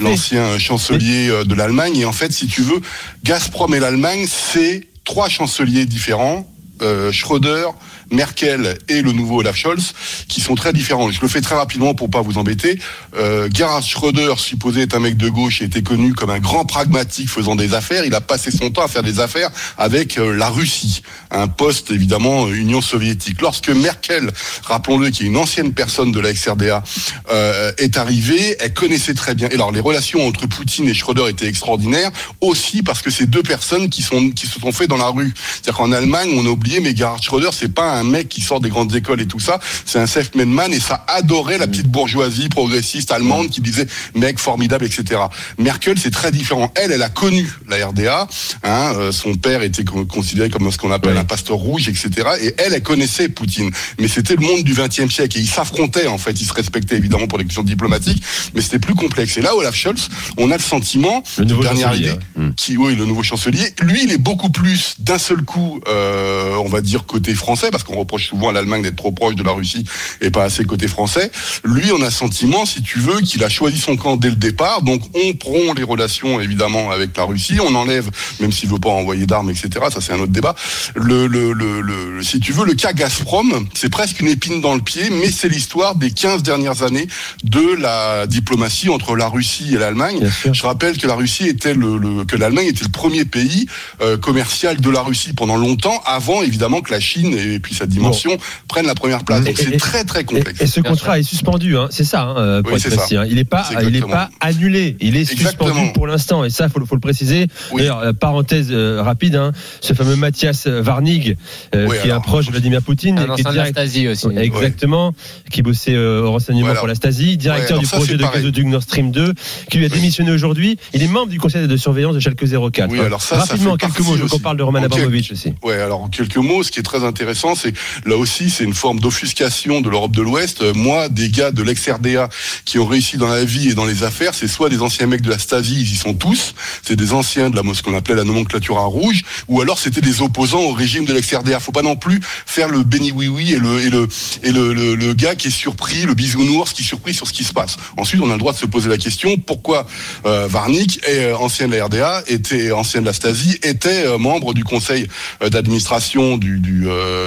l'ancien 0.00 0.58
chancelier 0.58 1.44
de 1.46 1.54
l'Allemagne. 1.54 1.96
Et 1.96 2.04
en 2.04 2.12
fait, 2.12 2.30
si 2.30 2.46
tu 2.46 2.60
veux, 2.60 2.82
Gazprom 3.24 3.74
et 3.74 3.80
l'Allemagne, 3.80 4.26
c'est 4.28 4.86
trois 5.04 5.30
chanceliers 5.30 5.86
différents. 5.86 6.46
Euh, 6.80 7.12
Schröder, 7.12 7.66
Merkel 8.12 8.78
et 8.88 9.02
le 9.02 9.12
nouveau 9.12 9.40
Olaf 9.40 9.56
Scholz, 9.56 9.92
qui 10.28 10.40
sont 10.40 10.54
très 10.54 10.72
différents. 10.72 11.10
Je 11.10 11.20
le 11.20 11.28
fais 11.28 11.40
très 11.40 11.54
rapidement 11.54 11.94
pour 11.94 12.10
pas 12.10 12.20
vous 12.20 12.38
embêter. 12.38 12.78
Euh, 13.16 13.48
Gerhard 13.52 13.82
Schröder, 13.82 14.34
supposé 14.36 14.82
être 14.82 14.94
un 14.94 15.00
mec 15.00 15.16
de 15.16 15.28
gauche, 15.28 15.62
était 15.62 15.82
connu 15.82 16.12
comme 16.14 16.30
un 16.30 16.38
grand 16.38 16.64
pragmatique 16.64 17.28
faisant 17.28 17.56
des 17.56 17.74
affaires. 17.74 18.04
Il 18.04 18.14
a 18.14 18.20
passé 18.20 18.50
son 18.50 18.70
temps 18.70 18.82
à 18.82 18.88
faire 18.88 19.02
des 19.02 19.20
affaires 19.20 19.50
avec 19.78 20.18
euh, 20.18 20.34
la 20.36 20.48
Russie, 20.48 21.02
un 21.30 21.48
poste 21.48 21.90
évidemment 21.90 22.48
Union 22.48 22.80
soviétique. 22.80 23.40
Lorsque 23.40 23.70
Merkel, 23.70 24.30
rappelons-le, 24.64 25.10
qui 25.10 25.24
est 25.24 25.26
une 25.26 25.36
ancienne 25.36 25.72
personne 25.72 26.12
de 26.12 26.20
la 26.20 26.32
XRDA, 26.32 26.82
euh, 27.30 27.72
est 27.78 27.96
arrivée, 27.96 28.56
elle 28.60 28.74
connaissait 28.74 29.14
très 29.14 29.34
bien. 29.34 29.48
Et 29.48 29.54
alors 29.54 29.72
les 29.72 29.80
relations 29.80 30.26
entre 30.26 30.46
Poutine 30.46 30.88
et 30.88 30.94
Schröder 30.94 31.28
étaient 31.28 31.48
extraordinaires, 31.48 32.10
aussi 32.40 32.82
parce 32.82 33.00
que 33.00 33.10
c'est 33.10 33.26
deux 33.26 33.42
personnes 33.42 33.88
qui 33.88 34.02
sont 34.02 34.30
qui 34.30 34.46
se 34.46 34.60
sont 34.60 34.72
fait 34.72 34.86
dans 34.86 34.96
la 34.96 35.08
rue. 35.08 35.32
C'est-à-dire 35.36 35.74
qu'en 35.74 35.92
Allemagne, 35.92 36.30
on 36.34 36.46
a 36.46 36.50
oublié, 36.62 36.78
mais 36.78 36.94
Gerhard 36.94 37.20
Schröder, 37.20 37.50
c'est 37.52 37.74
pas 37.74 37.98
un 37.98 38.04
mec 38.04 38.28
qui 38.28 38.40
sort 38.40 38.60
des 38.60 38.68
grandes 38.68 38.94
écoles 38.94 39.20
et 39.20 39.26
tout 39.26 39.40
ça. 39.40 39.58
C'est 39.84 39.98
un 39.98 40.06
self-made 40.06 40.46
man 40.46 40.72
et 40.72 40.78
ça 40.78 41.04
adorait 41.08 41.58
la 41.58 41.66
petite 41.66 41.88
bourgeoisie 41.88 42.48
progressiste 42.48 43.10
allemande 43.10 43.50
qui 43.50 43.60
disait 43.60 43.86
mec 44.14 44.38
formidable, 44.38 44.84
etc. 44.84 45.22
Merkel, 45.58 45.98
c'est 45.98 46.12
très 46.12 46.30
différent. 46.30 46.72
Elle, 46.76 46.92
elle 46.92 47.02
a 47.02 47.08
connu 47.08 47.50
la 47.68 47.88
RDA. 47.88 48.28
Hein, 48.62 48.92
euh, 48.96 49.10
son 49.10 49.34
père 49.34 49.62
était 49.62 49.84
considéré 49.84 50.50
comme 50.50 50.70
ce 50.70 50.78
qu'on 50.78 50.92
appelle 50.92 51.16
un 51.16 51.24
pasteur 51.24 51.56
rouge, 51.56 51.88
etc. 51.88 52.10
Et 52.40 52.54
elle, 52.58 52.74
elle 52.74 52.82
connaissait 52.82 53.28
Poutine. 53.28 53.72
Mais 53.98 54.06
c'était 54.06 54.36
le 54.36 54.46
monde 54.46 54.62
du 54.62 54.74
XXe 54.74 55.12
siècle 55.12 55.38
et 55.38 55.40
ils 55.40 55.48
s'affrontaient 55.48 56.06
en 56.06 56.18
fait. 56.18 56.40
Ils 56.40 56.46
se 56.46 56.54
respectaient 56.54 56.96
évidemment 56.96 57.26
pour 57.26 57.38
les 57.38 57.44
questions 57.44 57.64
diplomatiques, 57.64 58.22
mais 58.54 58.60
c'était 58.60 58.78
plus 58.78 58.94
complexe. 58.94 59.36
Et 59.36 59.42
là, 59.42 59.56
Olaf 59.56 59.74
Scholz, 59.74 60.08
on 60.36 60.52
a 60.52 60.56
le 60.56 60.62
sentiment, 60.62 61.24
le 61.38 61.44
nouveau 61.44 61.64
dernière 61.64 61.94
idée, 61.94 62.14
qui, 62.56 62.76
oui, 62.76 62.94
le 62.94 63.04
nouveau 63.04 63.24
chancelier, 63.24 63.74
lui, 63.80 64.04
il 64.04 64.12
est 64.12 64.18
beaucoup 64.18 64.50
plus 64.50 64.94
d'un 65.00 65.18
seul 65.18 65.42
coup, 65.42 65.80
euh, 65.88 66.51
on 66.58 66.68
va 66.68 66.80
dire 66.80 67.06
côté 67.06 67.34
français, 67.34 67.70
parce 67.70 67.84
qu'on 67.84 67.94
on 67.94 68.00
reproche 68.00 68.28
souvent 68.28 68.48
à 68.48 68.52
l'Allemagne 68.52 68.82
d'être 68.82 68.96
trop 68.96 69.12
proche 69.12 69.34
de 69.34 69.42
la 69.42 69.52
Russie 69.52 69.84
et 70.20 70.30
pas 70.30 70.44
assez 70.44 70.64
côté 70.64 70.88
français. 70.88 71.30
Lui, 71.64 71.92
on 71.92 72.02
a 72.02 72.10
sentiment, 72.10 72.64
si 72.66 72.82
tu 72.82 72.98
veux, 72.98 73.20
qu'il 73.20 73.44
a 73.44 73.48
choisi 73.48 73.78
son 73.78 73.96
camp 73.96 74.16
dès 74.16 74.30
le 74.30 74.36
départ. 74.36 74.82
Donc, 74.82 75.02
on 75.14 75.34
prend 75.34 75.74
les 75.76 75.82
relations 75.82 76.40
évidemment 76.40 76.90
avec 76.90 77.16
la 77.16 77.24
Russie, 77.24 77.58
on 77.60 77.74
enlève, 77.74 78.10
même 78.40 78.52
s'il 78.52 78.68
veut 78.68 78.78
pas 78.78 78.90
envoyer 78.90 79.26
d'armes, 79.26 79.50
etc. 79.50 79.70
Ça, 79.92 80.00
c'est 80.00 80.12
un 80.12 80.20
autre 80.20 80.32
débat. 80.32 80.54
Le, 80.94 81.26
le, 81.26 81.52
le, 81.52 82.22
si 82.22 82.40
tu 82.40 82.52
veux, 82.52 82.64
le 82.64 82.74
cas 82.74 82.92
Gazprom, 82.92 83.66
c'est 83.74 83.90
presque 83.90 84.20
une 84.20 84.28
épine 84.28 84.60
dans 84.60 84.74
le 84.74 84.80
pied, 84.80 85.10
mais 85.10 85.30
c'est 85.30 85.48
l'histoire 85.48 85.94
des 85.94 86.10
15 86.10 86.42
dernières 86.42 86.82
années 86.82 87.06
de 87.44 87.74
la 87.78 88.26
diplomatie 88.26 88.88
entre 88.88 89.16
la 89.16 89.28
Russie 89.28 89.74
et 89.74 89.78
l'Allemagne. 89.78 90.30
Je 90.52 90.62
rappelle 90.62 90.98
que 90.98 91.06
la 91.06 91.14
Russie 91.14 91.48
était 91.48 91.74
le, 91.74 92.24
que 92.24 92.36
l'Allemagne 92.36 92.68
était 92.68 92.84
le 92.84 92.90
premier 92.90 93.24
pays 93.24 93.66
euh, 94.00 94.16
commercial 94.16 94.80
de 94.80 94.90
la 94.90 95.02
Russie 95.02 95.32
pendant 95.32 95.56
longtemps, 95.56 96.02
avant 96.06 96.41
évidemment 96.42 96.80
que 96.80 96.90
la 96.90 97.00
Chine 97.00 97.34
et 97.34 97.58
puis 97.58 97.74
sa 97.74 97.86
dimension 97.86 98.36
prennent 98.68 98.86
la 98.86 98.94
première 98.94 99.24
place. 99.24 99.44
Donc 99.44 99.56
c'est 99.56 99.76
très 99.76 100.04
très 100.04 100.24
complexe. 100.24 100.60
Et, 100.60 100.66
ce 100.66 100.80
contrat 100.80 101.18
est 101.18 101.22
suspendu, 101.22 101.76
hein. 101.76 101.88
c'est 101.90 102.04
ça, 102.04 102.22
hein, 102.22 102.36
euh, 102.38 102.62
pour 102.62 102.76
être 102.76 102.88
précis. 102.88 103.16
Hein. 103.16 103.24
Il 103.28 103.36
n'est 103.36 103.44
pas, 103.44 103.68
il 103.82 103.96
est 103.96 104.00
pas 104.06 104.30
annulé, 104.40 104.96
il 105.00 105.16
est 105.16 105.24
suspendu 105.24 105.92
pour 105.94 106.06
l'instant. 106.06 106.44
Et 106.44 106.50
ça, 106.50 106.68
faut, 106.68 106.84
faut 106.84 106.94
le 106.94 107.00
préciser. 107.00 107.46
D'ailleurs, 107.76 107.98
euh, 107.98 108.12
parenthèse 108.12 108.68
euh, 108.70 109.02
rapide, 109.02 109.36
hein, 109.36 109.52
ce 109.80 109.94
fameux 109.94 110.16
Mathias 110.16 110.66
Varnig, 110.66 111.36
qui 111.72 112.08
est 112.08 112.10
un 112.10 112.20
proche 112.20 112.46
de 112.46 112.52
Vladimir 112.52 112.82
Poutine, 112.82 113.18
un 113.18 113.34
qui 113.34 113.42
est 113.42 113.50
direct... 113.50 113.74
de 113.74 113.80
la 113.80 113.86
Stasi 113.86 114.08
aussi. 114.08 114.26
Exactement, 114.36 115.14
qui 115.50 115.62
bossait 115.62 115.96
au 115.96 116.30
renseignement 116.30 116.74
pour 116.74 116.86
la 116.86 116.94
Stasi, 116.94 117.36
directeur 117.36 117.78
du 117.78 117.86
projet 117.86 118.16
de 118.16 118.24
gazoduc 118.24 118.66
Nord 118.66 118.82
Stream 118.82 119.10
2, 119.10 119.34
qui 119.70 119.78
lui 119.78 119.86
a 119.86 119.88
démissionné 119.88 120.30
aujourd'hui. 120.30 120.78
Il 120.94 121.02
est 121.02 121.08
membre 121.08 121.28
du 121.28 121.38
conseil 121.38 121.66
de 121.66 121.76
surveillance 121.76 122.14
de 122.14 122.20
Schalke 122.20 122.44
04. 122.72 122.90
Oui, 122.90 123.00
alors 123.00 123.22
ça, 123.22 123.36
Rapidement, 123.36 123.72
en 123.72 123.76
quelques 123.76 124.00
mots, 124.00 124.16
je 124.16 124.24
qu'on 124.24 124.38
parle 124.38 124.56
de 124.56 124.62
Roman 124.62 124.82
Abramovich 124.82 125.32
aussi. 125.32 125.54
Ouais, 125.62 125.74
alors 125.74 126.02
en 126.02 126.08
quelques 126.08 126.31
mots, 126.40 126.62
ce 126.62 126.70
qui 126.70 126.80
est 126.80 126.84
très 126.84 127.04
intéressant, 127.04 127.54
c'est 127.54 127.72
là 128.06 128.16
aussi, 128.16 128.50
c'est 128.50 128.64
une 128.64 128.74
forme 128.74 129.00
d'offuscation 129.00 129.80
de 129.80 129.90
l'Europe 129.90 130.12
de 130.12 130.22
l'Ouest. 130.22 130.62
Euh, 130.62 130.72
moi, 130.74 131.08
des 131.08 131.28
gars 131.28 131.50
de 131.50 131.62
l'ex-RDA 131.62 132.28
qui 132.64 132.78
ont 132.78 132.86
réussi 132.86 133.16
dans 133.16 133.28
la 133.28 133.44
vie 133.44 133.68
et 133.70 133.74
dans 133.74 133.84
les 133.84 134.02
affaires, 134.02 134.34
c'est 134.34 134.48
soit 134.48 134.68
des 134.68 134.80
anciens 134.80 135.06
mecs 135.06 135.22
de 135.22 135.30
la 135.30 135.38
Stasi, 135.38 135.80
ils 135.80 135.92
y 135.92 135.96
sont 135.96 136.14
tous, 136.14 136.54
c'est 136.82 136.96
des 136.96 137.12
anciens 137.12 137.50
de 137.50 137.56
la 137.56 137.62
ce 137.74 137.82
qu'on 137.82 137.96
appelait 137.96 138.14
la 138.14 138.24
nomenclature 138.24 138.78
à 138.78 138.84
rouge, 138.84 139.22
ou 139.48 139.60
alors 139.60 139.78
c'était 139.78 140.00
des 140.00 140.20
opposants 140.20 140.60
au 140.60 140.72
régime 140.72 141.04
de 141.04 141.12
l'ex-RDA. 141.12 141.60
Faut 141.60 141.72
pas 141.72 141.82
non 141.82 141.96
plus 141.96 142.20
faire 142.46 142.68
le 142.68 142.82
béni 142.82 143.12
oui 143.12 143.28
oui 143.28 143.52
et 143.52 143.58
le 143.58 143.80
et 143.80 143.90
le 143.90 144.08
et 144.42 144.50
le, 144.52 145.12
gars 145.14 145.34
qui 145.34 145.48
est 145.48 145.50
surpris, 145.50 146.02
le 146.02 146.14
bisounours 146.14 146.72
qui 146.72 146.82
est 146.82 146.86
surpris 146.86 147.14
sur 147.14 147.26
ce 147.26 147.32
qui 147.32 147.44
se 147.44 147.52
passe. 147.52 147.76
Ensuite, 147.96 148.20
on 148.22 148.30
a 148.30 148.32
le 148.32 148.38
droit 148.38 148.52
de 148.52 148.58
se 148.58 148.66
poser 148.66 148.88
la 148.88 148.98
question 148.98 149.36
pourquoi 149.36 149.86
euh, 150.26 150.46
Varnik, 150.48 151.00
euh, 151.08 151.34
ancien 151.34 151.68
de 151.68 151.76
la 151.76 151.84
RDA, 151.84 152.24
était 152.26 152.72
ancien 152.72 153.00
de 153.00 153.06
la 153.06 153.12
Stasi, 153.12 153.58
était 153.62 154.18
membre 154.18 154.54
du 154.54 154.64
conseil 154.64 155.06
d'administration 155.40 156.21
du, 156.38 156.58
du 156.58 156.82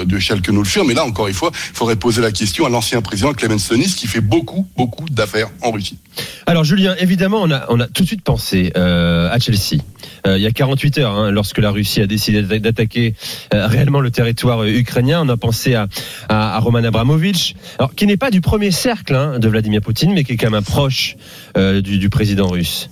de 0.05 0.19
Schalke 0.19 0.49
mais 0.87 0.93
là, 0.93 1.05
encore 1.05 1.27
une 1.27 1.33
fois, 1.33 1.51
il 1.53 1.75
faudrait 1.75 1.95
poser 1.95 2.21
la 2.21 2.31
question 2.31 2.65
à 2.65 2.69
l'ancien 2.69 3.01
président 3.01 3.33
Clemens 3.33 3.59
Sonis 3.59 3.95
qui 3.95 4.07
fait 4.07 4.21
beaucoup, 4.21 4.67
beaucoup 4.77 5.05
d'affaires 5.09 5.49
en 5.61 5.71
Russie. 5.71 5.97
Alors, 6.45 6.63
Julien, 6.63 6.95
évidemment, 6.99 7.41
on 7.41 7.51
a, 7.51 7.65
on 7.69 7.79
a 7.79 7.87
tout 7.87 8.03
de 8.03 8.07
suite 8.07 8.21
pensé 8.21 8.71
euh, 8.77 9.29
à 9.31 9.39
Chelsea. 9.39 9.81
Euh, 10.27 10.37
il 10.37 10.43
y 10.43 10.47
a 10.47 10.51
48 10.51 10.97
heures, 10.99 11.11
hein, 11.11 11.31
lorsque 11.31 11.57
la 11.57 11.71
Russie 11.71 12.01
a 12.01 12.07
décidé 12.07 12.41
d'attaquer 12.59 13.15
euh, 13.53 13.67
réellement 13.67 13.99
le 13.99 14.11
territoire 14.11 14.63
ukrainien, 14.63 15.21
on 15.23 15.29
a 15.29 15.37
pensé 15.37 15.75
à, 15.75 15.87
à, 16.29 16.59
Roman 16.59 16.83
Abramovich, 16.83 17.55
qui 17.95 18.07
n'est 18.07 18.17
pas 18.17 18.31
du 18.31 18.41
premier 18.41 18.71
cercle 18.71 19.15
hein, 19.15 19.39
de 19.39 19.47
Vladimir 19.47 19.81
Poutine, 19.81 20.13
mais 20.13 20.23
qui 20.23 20.33
est 20.33 20.37
quand 20.37 20.51
même 20.51 20.63
proche 20.63 21.15
du 21.55 22.09
président 22.09 22.47
russe. 22.47 22.89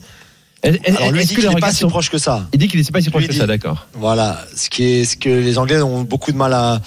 Alors 0.63 1.11
lui 1.11 1.25
dit 1.25 1.35
qu'il 1.35 1.47
n'est 1.47 1.55
pas 1.55 1.73
si 1.73 1.85
proche 1.85 2.09
que 2.09 2.17
ça. 2.17 2.47
Il 2.53 2.59
dit 2.59 2.67
qu'il 2.67 2.79
n'est 2.79 2.85
pas 2.85 3.01
si 3.01 3.09
proche 3.09 3.27
que 3.27 3.33
ça, 3.33 3.45
d'accord. 3.47 3.87
Voilà, 3.93 4.39
ce 4.55 4.69
qui 4.69 4.83
est 4.83 5.05
ce 5.05 5.17
que 5.17 5.29
les 5.29 5.57
Anglais 5.57 5.81
ont 5.81 6.03
beaucoup 6.03 6.31
de 6.31 6.37
mal 6.37 6.53
à 6.53 6.81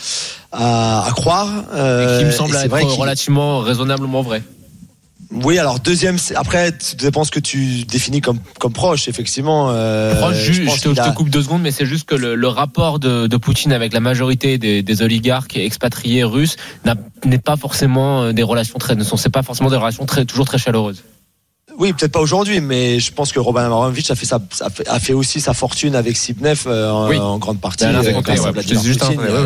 à, 0.52 1.08
croire. 1.14 1.49
Euh, 1.75 2.17
et 2.17 2.19
qui 2.19 2.25
me 2.25 2.31
semble 2.31 2.56
être 2.56 2.99
relativement 2.99 3.61
raisonnablement 3.61 4.23
vrai. 4.23 4.43
Oui, 5.32 5.58
alors 5.58 5.81
deuxième, 5.81 6.19
après, 6.37 6.73
ça 6.78 6.94
dépend 6.96 7.25
ce 7.25 7.32
que 7.32 7.40
tu 7.40 7.84
définis 7.84 8.20
comme, 8.20 8.38
comme 8.61 8.73
proche, 8.73 9.08
effectivement. 9.08 9.70
Euh, 9.70 10.14
proche, 10.14 10.37
je, 10.37 10.52
je, 10.52 10.94
te, 10.94 11.14
coupe 11.14 11.31
deux 11.31 11.43
secondes, 11.43 11.62
mais 11.62 11.73
c'est 11.73 11.84
juste 11.84 12.08
que 12.08 12.14
le, 12.14 12.49
rapport 12.49 13.00
de, 13.00 13.26
de, 13.26 13.37
Poutine 13.37 13.73
avec 13.73 13.93
la 13.93 13.99
majorité 13.99 14.56
des, 14.56 14.82
des 14.82 15.02
oligarques 15.02 15.56
expatriés 15.56 16.23
russes 16.23 16.56
n'est 17.25 17.38
pas 17.38 17.56
forcément 17.56 18.32
des 18.32 18.44
relations 18.44 18.78
très, 18.78 18.94
ne 18.94 19.02
sont 19.02 19.16
c'est 19.16 19.30
pas 19.30 19.42
forcément 19.42 19.68
des 19.68 19.76
relations 19.76 20.06
très, 20.06 20.25
toujours 20.25 20.47
très 20.47 20.59
chaleureuses. 20.59 21.02
Oui, 21.78 21.92
peut-être 21.92 22.12
pas 22.12 22.21
aujourd'hui, 22.21 22.61
mais 22.61 23.00
je 23.00 23.12
pense 23.12 23.33
que 23.33 23.38
Robin 23.38 23.66
Abramovich 23.66 24.11
a 24.11 24.14
fait, 24.14 24.25
sa, 24.25 24.40
a 24.87 25.00
fait, 25.00 25.12
aussi 25.12 25.40
sa 25.40 25.52
fortune 25.52 25.95
avec 25.95 26.16
Sibnev 26.16 26.62
euh, 26.66 26.90
en, 26.90 27.38
grande 27.38 27.61
partie. 27.61 27.85
Euh, 27.85 28.02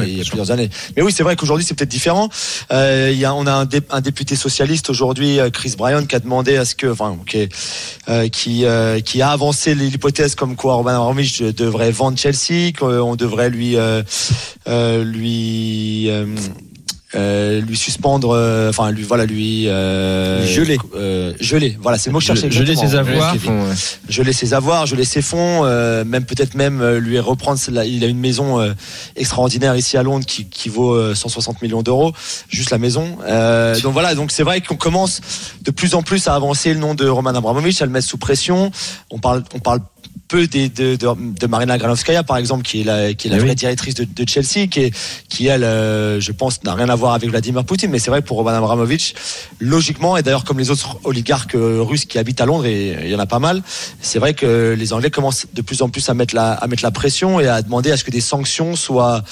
il 0.06 0.18
y 0.18 0.20
a 0.20 0.24
plusieurs 0.24 0.50
années. 0.52 0.70
Mais 0.96 1.02
oui, 1.02 1.12
c'est 1.12 1.24
vrai 1.24 1.34
qu'aujourd'hui 1.34 1.64
c'est 1.64 1.74
peut-être 1.74 1.90
différent. 1.90 2.28
Euh, 2.72 3.10
il 3.12 3.18
y 3.18 3.24
a, 3.24 3.34
on 3.34 3.46
a 3.46 3.52
un, 3.52 3.68
un 3.90 4.00
député 4.00 4.36
socialiste 4.36 4.90
aujourd'hui, 4.90 5.40
euh, 5.40 5.50
Chris 5.50 5.74
Bryan, 5.76 6.06
qui 6.06 6.14
a 6.14 6.20
demandé 6.20 6.56
à 6.56 6.64
ce 6.64 6.76
que, 6.76 6.86
enfin, 6.86 7.16
okay, 7.20 7.48
euh, 8.08 8.28
qui 8.28 8.64
qui 9.04 9.22
a 9.22 9.30
avancé 9.30 9.74
l'hypothèse 9.74 10.34
comme 10.34 10.56
quoi 10.56 10.74
Robin 10.74 10.94
Abramovich 10.94 11.42
devrait 11.42 11.90
vendre 11.90 12.18
Chelsea, 12.18 12.72
qu'on 12.78 13.16
devrait 13.16 13.50
lui 13.50 13.76
lui 14.66 16.10
euh, 17.16 17.60
lui 17.60 17.76
suspendre, 17.76 18.30
euh, 18.30 18.70
enfin 18.70 18.92
lui 18.92 19.02
voilà 19.02 19.26
lui 19.26 19.68
euh, 19.68 20.46
geler, 20.46 20.78
euh, 20.94 21.32
geler. 21.40 21.76
Voilà, 21.80 21.98
c'est 21.98 22.10
le 22.10 22.12
mot 22.12 22.18
que 22.20 22.24
je 22.24 22.28
cherchais. 22.28 22.50
Geler 22.50 22.76
ses 22.76 22.94
avoirs, 22.94 23.34
geler 24.08 24.32
ses 24.32 24.54
avoirs, 24.54 24.86
geler 24.86 25.04
ses 25.04 25.22
fonds, 25.22 25.64
même 26.04 26.24
peut-être 26.24 26.54
même 26.54 26.84
lui 26.96 27.18
reprendre. 27.18 27.58
Il 27.84 28.04
a 28.04 28.06
une 28.06 28.20
maison 28.20 28.74
extraordinaire 29.16 29.76
ici 29.76 29.96
à 29.96 30.02
Londres 30.02 30.24
qui, 30.26 30.46
qui 30.46 30.68
vaut 30.68 31.14
160 31.14 31.62
millions 31.62 31.82
d'euros, 31.82 32.12
juste 32.48 32.70
la 32.70 32.78
maison. 32.78 33.18
donc 33.82 33.92
voilà, 33.92 34.14
donc 34.14 34.30
c'est 34.30 34.44
vrai 34.44 34.60
qu'on 34.60 34.76
commence 34.76 35.20
de 35.62 35.70
plus 35.70 35.94
en 35.94 36.02
plus 36.02 36.28
à 36.28 36.34
avancer 36.34 36.72
le 36.74 36.80
nom 36.80 36.94
de 36.94 37.08
Roman 37.08 37.30
Abramovich, 37.30 37.82
à 37.82 37.86
le 37.86 37.92
mettre 37.92 38.06
sous 38.06 38.18
pression. 38.18 38.70
On 39.10 39.18
parle, 39.18 39.42
on 39.54 39.58
parle 39.58 39.80
peu 40.30 40.46
de, 40.46 40.68
de, 40.68 40.96
de, 40.96 41.46
Marina 41.48 41.76
Granovskaya, 41.76 42.22
par 42.22 42.36
exemple, 42.36 42.62
qui 42.62 42.82
est 42.82 42.84
la, 42.84 43.14
qui 43.14 43.26
est 43.26 43.30
la 43.30 43.38
vraie 43.38 43.56
directrice 43.56 43.94
de, 43.94 44.04
de, 44.04 44.28
Chelsea, 44.28 44.68
qui, 44.68 44.84
est, 44.84 44.94
qui 45.28 45.48
elle, 45.48 45.64
euh, 45.64 46.20
je 46.20 46.30
pense, 46.30 46.62
n'a 46.62 46.74
rien 46.74 46.88
à 46.88 46.94
voir 46.94 47.14
avec 47.14 47.28
Vladimir 47.28 47.64
Poutine. 47.64 47.90
Mais 47.90 47.98
c'est 47.98 48.10
vrai 48.10 48.22
pour 48.22 48.36
Roman 48.36 48.50
Abramovich, 48.50 49.14
logiquement, 49.58 50.16
et 50.16 50.22
d'ailleurs 50.22 50.44
comme 50.44 50.58
les 50.58 50.70
autres 50.70 51.00
oligarques 51.02 51.56
euh, 51.56 51.82
russes 51.82 52.04
qui 52.04 52.16
habitent 52.16 52.40
à 52.40 52.46
Londres, 52.46 52.64
et 52.66 52.96
il 53.02 53.10
y 53.10 53.14
en 53.14 53.18
a 53.18 53.26
pas 53.26 53.40
mal, 53.40 53.62
c'est 54.00 54.20
vrai 54.20 54.34
que 54.34 54.76
les 54.78 54.92
Anglais 54.92 55.10
commencent 55.10 55.46
de 55.52 55.62
plus 55.62 55.82
en 55.82 55.88
plus 55.88 56.08
à 56.08 56.14
mettre 56.14 56.34
la, 56.36 56.52
à 56.52 56.66
mettre 56.68 56.84
la 56.84 56.92
pression 56.92 57.40
et 57.40 57.48
à 57.48 57.60
demander 57.62 57.90
à 57.90 57.96
ce 57.96 58.04
que 58.04 58.12
des 58.12 58.20
sanctions 58.20 58.76
soient, 58.76 59.24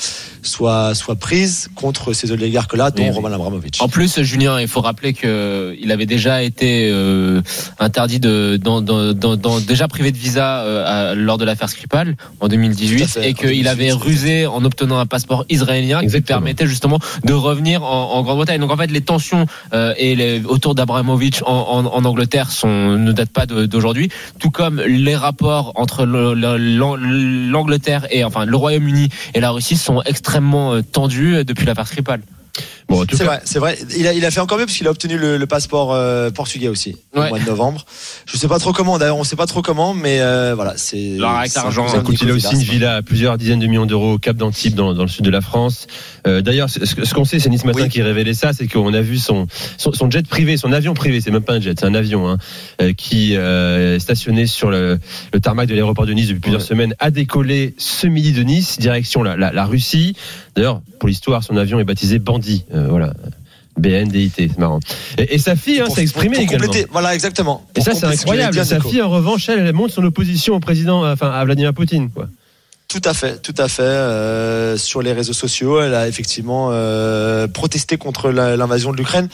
soient, 0.43 0.97
soient 0.97 1.15
prises 1.15 1.69
contre 1.77 2.13
ces 2.13 2.33
oligarques-là, 2.33 2.91
dont 2.91 3.13
Roman 3.13 3.33
Abramovich. 3.33 3.81
En 3.81 3.89
plus, 3.89 4.21
Julien, 4.23 4.61
il 4.61 4.67
faut 4.67 4.81
rappeler 4.81 5.13
qu'il 5.13 5.93
avait 5.93 6.07
déjà 6.07 6.43
été 6.43 6.91
euh, 6.91 7.41
interdit 7.79 8.19
de, 8.19 8.59
dans, 8.61 8.83
dans, 8.83 9.15
dans, 9.15 9.61
déjà 9.61 9.87
privé 9.87 10.11
de 10.11 10.19
visa 10.19 10.63
euh, 10.63 10.88
lors 11.15 11.39
de 11.39 11.45
l'affaire 11.45 11.69
Skripal 11.69 12.17
en 12.41 12.49
2018 12.49 13.21
et 13.23 13.35
qu'il 13.35 13.69
avait 13.69 13.93
rusé 13.93 14.47
en 14.47 14.65
obtenant 14.65 14.99
un 14.99 15.07
passeport 15.07 15.45
israélien 15.49 16.07
qui 16.07 16.21
permettait 16.21 16.67
justement 16.67 16.99
de 17.25 17.33
revenir 17.33 17.83
en, 17.83 18.23
Grande-Bretagne. 18.23 18.61
Donc 18.61 18.71
en 18.71 18.77
fait, 18.77 18.91
les 18.91 19.01
tensions 19.01 19.47
euh, 19.73 19.95
et 19.97 20.15
les, 20.15 20.45
autour 20.45 20.75
d'Abramovich 20.75 21.43
en, 21.43 21.85
en, 21.85 22.05
Angleterre 22.05 22.51
sont, 22.51 22.69
ne 22.69 23.13
datent 23.13 23.33
pas 23.33 23.47
d'aujourd'hui, 23.47 24.11
tout 24.39 24.51
comme 24.51 24.81
les 24.81 25.17
rapports 25.17 25.73
entre 25.77 26.05
l'Angleterre 26.05 28.07
et 28.11 28.25
enfin 28.25 28.45
le 28.45 28.57
Royaume-Uni 28.57 29.09
et 29.35 29.41
la 29.41 29.51
Russie 29.51 29.77
sont 29.77 30.03
extrêmement 30.03 30.83
tendus 30.83 31.45
depuis 31.45 31.67
l'affaire 31.67 31.87
Skripal 31.87 32.21
c'est 33.11 33.25
vrai, 33.25 33.41
c'est 33.45 33.59
vrai. 33.59 33.79
Il 33.97 34.07
a, 34.07 34.13
il 34.13 34.25
a 34.25 34.31
fait 34.31 34.41
encore 34.41 34.59
mieux 34.59 34.67
parce 34.67 34.77
qu'il 34.77 34.87
a 34.87 34.91
obtenu 34.91 35.19
le, 35.19 35.47
passeport 35.47 35.93
euh, 35.93 36.31
portugais 36.31 36.69
aussi 36.69 36.97
au 37.15 37.21
mois 37.21 37.39
de 37.39 37.45
novembre. 37.45 37.85
Je 38.27 38.37
sais 38.37 38.49
pas 38.49 38.59
trop 38.59 38.73
comment. 38.73 38.99
D'ailleurs, 38.99 39.17
on 39.17 39.25
sait 39.25 39.37
pas 39.37 39.47
trop 39.47 39.63
comment, 39.63 39.95
mais 39.95 40.21
euh, 40.21 40.55
voilà, 40.55 40.75
c'est. 40.77 41.17
il 42.23 42.31
a 42.31 42.35
aussi 42.35 42.55
une 42.55 42.63
villa 42.63 42.97
à 42.97 43.03
plusieurs 43.03 43.39
dizaines 43.39 43.61
de 43.61 43.67
millions 43.67 43.87
d'euros 43.87 44.15
au 44.15 44.19
Cap 44.19 44.37
d'Antibes 44.37 44.75
dans, 44.75 44.95
dans, 44.95 45.03
le 45.03 45.09
sud 45.09 45.25
de 45.25 45.31
la 45.31 45.41
France. 45.41 45.87
Euh, 46.27 46.41
d'ailleurs, 46.41 46.69
ce, 46.71 47.15
qu'on 47.15 47.25
sait, 47.25 47.39
c'est 47.39 47.49
Nice 47.49 47.65
Matin 47.65 47.89
qui 47.89 48.03
révélait 48.03 48.35
ça, 48.35 48.53
c'est 48.53 48.67
qu'on 48.67 48.93
a 48.93 49.01
vu 49.01 49.19
son, 49.19 49.47
son, 49.77 50.11
jet 50.11 50.27
privé, 50.27 50.57
son 50.57 50.73
avion 50.73 50.95
privé, 50.95 51.21
c'est 51.21 51.31
même 51.31 51.43
pas 51.43 51.55
un 51.55 51.61
jet, 51.61 51.79
c'est 51.79 51.87
un 51.87 51.95
avion 51.95 52.29
hein, 52.29 52.39
qui 52.97 53.35
est 53.35 53.99
stationné 53.99 54.47
sur 54.47 54.71
le, 54.71 54.99
le 55.33 55.41
tarmac 55.41 55.69
de 55.69 55.75
l'aéroport 55.75 56.07
de 56.07 56.13
Nice 56.13 56.29
depuis 56.29 56.41
plusieurs 56.41 56.63
semaines, 56.63 56.95
a 56.99 57.11
décollé 57.11 57.75
ce 57.79 58.07
midi 58.07 58.33
de 58.33 58.43
Nice, 58.43 58.79
direction 58.79 59.23
la, 59.23 59.37
la, 59.37 59.53
la 59.53 59.65
Russie. 59.65 60.15
D'ailleurs, 60.57 60.81
pour 60.99 61.09
l'histoire, 61.09 61.43
son 61.43 61.57
avion 61.57 61.79
est 61.79 61.85
baptisé 61.85 62.19
Bandit. 62.19 62.65
Euh, 62.79 62.89
voilà. 62.89 63.13
BNDIT, 63.77 64.33
c'est 64.37 64.59
marrant. 64.59 64.81
Et, 65.19 65.39
sa 65.39 65.55
fille 65.55 65.81
hein, 65.81 65.89
s'est 65.89 66.03
exprimée 66.03 66.39
également. 66.39 66.73
Voilà, 66.91 67.15
exactement. 67.15 67.65
Et 67.77 67.81
ça, 67.81 67.95
c'est 67.95 68.07
incroyable. 68.07 68.65
Sa 68.65 68.81
fille, 68.81 69.03
en 69.03 69.09
revanche, 69.09 69.49
elle, 69.49 69.61
elle 69.61 69.73
montre 69.73 69.95
son 69.95 70.05
opposition 70.05 70.55
au 70.55 70.61
président, 70.61 71.09
enfin, 71.09 71.31
à 71.31 71.45
Vladimir 71.45 71.73
Poutine, 71.73 72.11
quoi. 72.11 72.29
Tout 72.89 73.03
à 73.05 73.13
fait, 73.13 73.37
tout 73.43 73.55
à 73.59 73.69
fait. 73.69 73.83
Euh, 73.83 74.79
sur 74.79 75.03
les 75.03 75.13
réseaux 75.13 75.35
sociaux, 75.35 75.79
elle 75.79 75.95
a 75.95 76.09
effectivement 76.09 76.71
euh, 76.73 77.47
protesté 77.47 77.99
contre 77.99 78.31
l'invasion 78.31 78.93
de 78.93 78.97
l'Ukraine. 78.97 79.29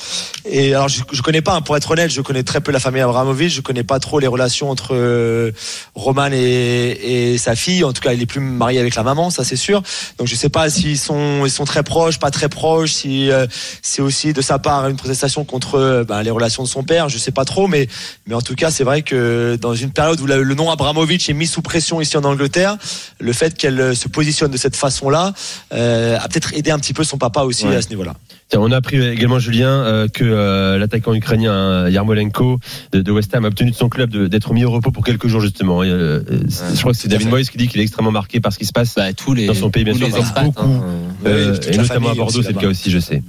Et 0.45 0.75
alors, 0.75 0.89
je, 0.89 1.03
je 1.13 1.23
connais 1.23 1.41
pas, 1.41 1.55
hein, 1.55 1.61
pour 1.61 1.77
être 1.77 1.89
honnête, 1.93 2.11
je 2.11 2.21
connais 2.21 2.43
très 2.43 2.61
peu 2.61 2.73
la 2.73 2.81
famille 2.81 3.01
Abramovich. 3.01 3.55
Je 3.55 3.61
connais 3.61 3.85
pas 3.85 4.01
trop 4.01 4.19
les 4.19 4.27
relations 4.27 4.71
entre 4.71 4.97
euh, 4.97 5.53
Roman 5.95 6.31
et, 6.33 7.35
et, 7.35 7.39
sa 7.39 7.55
fille. 7.55 7.85
En 7.85 7.93
tout 7.93 8.03
cas, 8.03 8.13
il 8.13 8.21
est 8.21 8.27
plus 8.27 8.41
marié 8.41 8.81
avec 8.81 8.97
la 8.97 9.05
maman, 9.05 9.31
ça 9.31 9.45
c'est 9.45 9.55
sûr. 9.55 9.85
Donc, 10.19 10.27
je 10.27 10.35
sais 10.35 10.49
pas 10.49 10.69
s'ils 10.69 10.99
sont, 10.99 11.47
ils 11.47 11.51
sont 11.51 11.65
très 11.65 11.85
proches, 11.85 12.19
pas 12.19 12.33
très 12.33 12.49
proches. 12.49 12.91
Si 12.91 13.31
euh, 13.31 13.47
c'est 13.83 14.03
aussi 14.03 14.33
de 14.33 14.43
sa 14.43 14.59
part 14.59 14.89
une 14.89 14.97
protestation 14.97 15.45
contre 15.45 15.77
euh, 15.77 16.03
ben, 16.03 16.25
les 16.25 16.31
relations 16.33 16.65
de 16.65 16.69
son 16.69 16.83
père, 16.83 17.09
je 17.09 17.19
sais 17.19 17.31
pas 17.31 17.45
trop. 17.45 17.69
Mais, 17.69 17.87
mais 18.27 18.35
en 18.35 18.43
tout 18.43 18.57
cas, 18.57 18.73
c'est 18.73 18.83
vrai 18.83 19.03
que 19.03 19.57
dans 19.61 19.75
une 19.75 19.93
période 19.93 20.21
où 20.21 20.27
le 20.27 20.55
nom 20.57 20.73
Abramovich 20.73 21.31
est 21.31 21.35
mis 21.35 21.47
sous 21.47 21.63
pression 21.63 22.01
ici 22.01 22.17
en 22.17 22.25
Angleterre, 22.25 22.79
le 23.21 23.33
fait 23.33 23.44
qu'elle 23.53 23.81
euh, 23.81 23.95
se 23.95 24.09
positionne 24.09 24.51
de 24.51 24.57
cette 24.57 24.77
façon-là 24.77 25.35
euh, 25.75 26.17
a 26.19 26.29
peut-être 26.29 26.55
aidé 26.55 26.71
un 26.71 26.79
petit 26.79 26.95
peu 26.95 27.05
son 27.05 27.19
papa 27.19 27.43
aussi 27.43 27.67
à 27.67 27.83
ce 27.83 27.91
niveau-là. 27.91 28.15
On 28.57 28.71
a 28.71 28.77
appris 28.77 29.05
également, 29.05 29.39
Julien, 29.39 29.69
euh, 29.69 30.09
que 30.09 30.77
l'attaquant 30.79 31.13
ukrainien 31.13 31.89
Yarmolenko 31.89 32.61
de, 32.93 33.13
West 33.13 33.35
Ham 33.35 33.45
a 33.45 33.49
obtenu 33.49 33.73
de 33.73 33.77
son 33.77 33.89
club 33.89 34.17
d'être 34.29 34.53
mis 34.53 34.65
au 34.65 34.71
repos 34.71 34.91
pour 34.91 35.05
quelques 35.05 35.27
jours, 35.27 35.41
justement. 35.41 35.83
je 35.83 36.81
crois 36.81 36.93
que 36.93 36.99
c'est 36.99 37.09
David 37.09 37.29
Moyes 37.29 37.45
qui 37.45 37.59
dit 37.59 37.69
qu'il 37.69 37.81
est 37.81 37.85
extrêmement 37.85 38.13
marqué 38.13 38.41
par 38.41 38.53
ce 38.53 38.59
qui 38.59 38.65
se 38.65 38.73
passe 38.73 38.95
bah, 38.95 39.13
tous 39.13 39.35
les, 39.35 39.47
dans 39.47 39.55
son 39.55 39.71
pays, 39.71 39.85
bien 39.85 39.95
sûr. 39.95 40.09
beaucoup, 40.45 40.63
hein. 40.65 41.55
et 41.69 41.77
notamment 41.77 42.11
à 42.11 42.15
Bordeaux, 42.15 42.43
c'est 42.43 42.53
le 42.53 42.61
cas 42.61 42.69
aussi, 42.69 42.91
je 42.91 42.99
sais. 42.99 43.23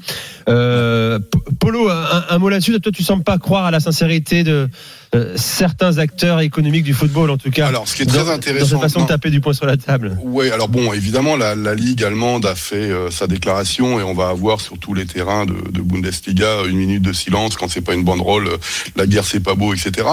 Polo, 0.45 1.89
un, 1.89 2.37
mot 2.37 2.49
là-dessus. 2.49 2.79
Toi, 2.79 2.91
tu 2.91 3.03
sembles 3.03 3.23
pas 3.23 3.37
croire 3.37 3.65
à 3.65 3.71
la 3.71 3.79
sincérité 3.79 4.43
de 4.43 4.69
euh, 5.15 5.33
certains 5.37 5.97
acteurs 5.97 6.41
économiques 6.41 6.83
du 6.83 6.93
football, 6.93 7.29
en 7.29 7.37
tout 7.37 7.49
cas. 7.49 7.67
Alors, 7.67 7.87
ce 7.87 7.95
qui 7.95 8.01
est 8.01 8.05
très 8.05 8.29
intéressant. 8.29 8.75
Dans 8.75 8.81
cette 8.81 8.91
façon 8.91 9.03
de 9.03 9.07
taper 9.07 9.29
du 9.29 9.39
poing 9.39 9.53
sur 9.53 9.65
la 9.65 9.77
table. 9.77 10.17
Oui, 10.21 10.49
alors 10.49 10.67
bon, 10.67 10.91
évidemment, 10.93 11.37
la, 11.37 11.55
Ligue 11.75 12.03
allemande 12.03 12.45
a 12.45 12.55
fait 12.55 12.75
euh, 12.75 13.11
sa 13.11 13.27
déclaration 13.27 13.99
et 13.99 14.03
on 14.03 14.13
va 14.13 14.29
avoir 14.29 14.61
sur 14.61 14.77
tous 14.77 14.93
les 14.93 15.05
terrains 15.05 15.45
de, 15.45 15.81
Bundesliga 15.81 16.63
une 16.67 16.77
minute 16.77 17.01
de 17.01 17.13
silence 17.13 17.55
quand 17.55 17.69
c'est 17.69 17.81
pas 17.81 17.93
une 17.93 18.03
banderole, 18.03 18.47
euh, 18.47 18.57
la 18.95 19.05
guerre 19.07 19.25
c'est 19.25 19.41
pas 19.41 19.55
beau, 19.55 19.73
etc. 19.73 20.07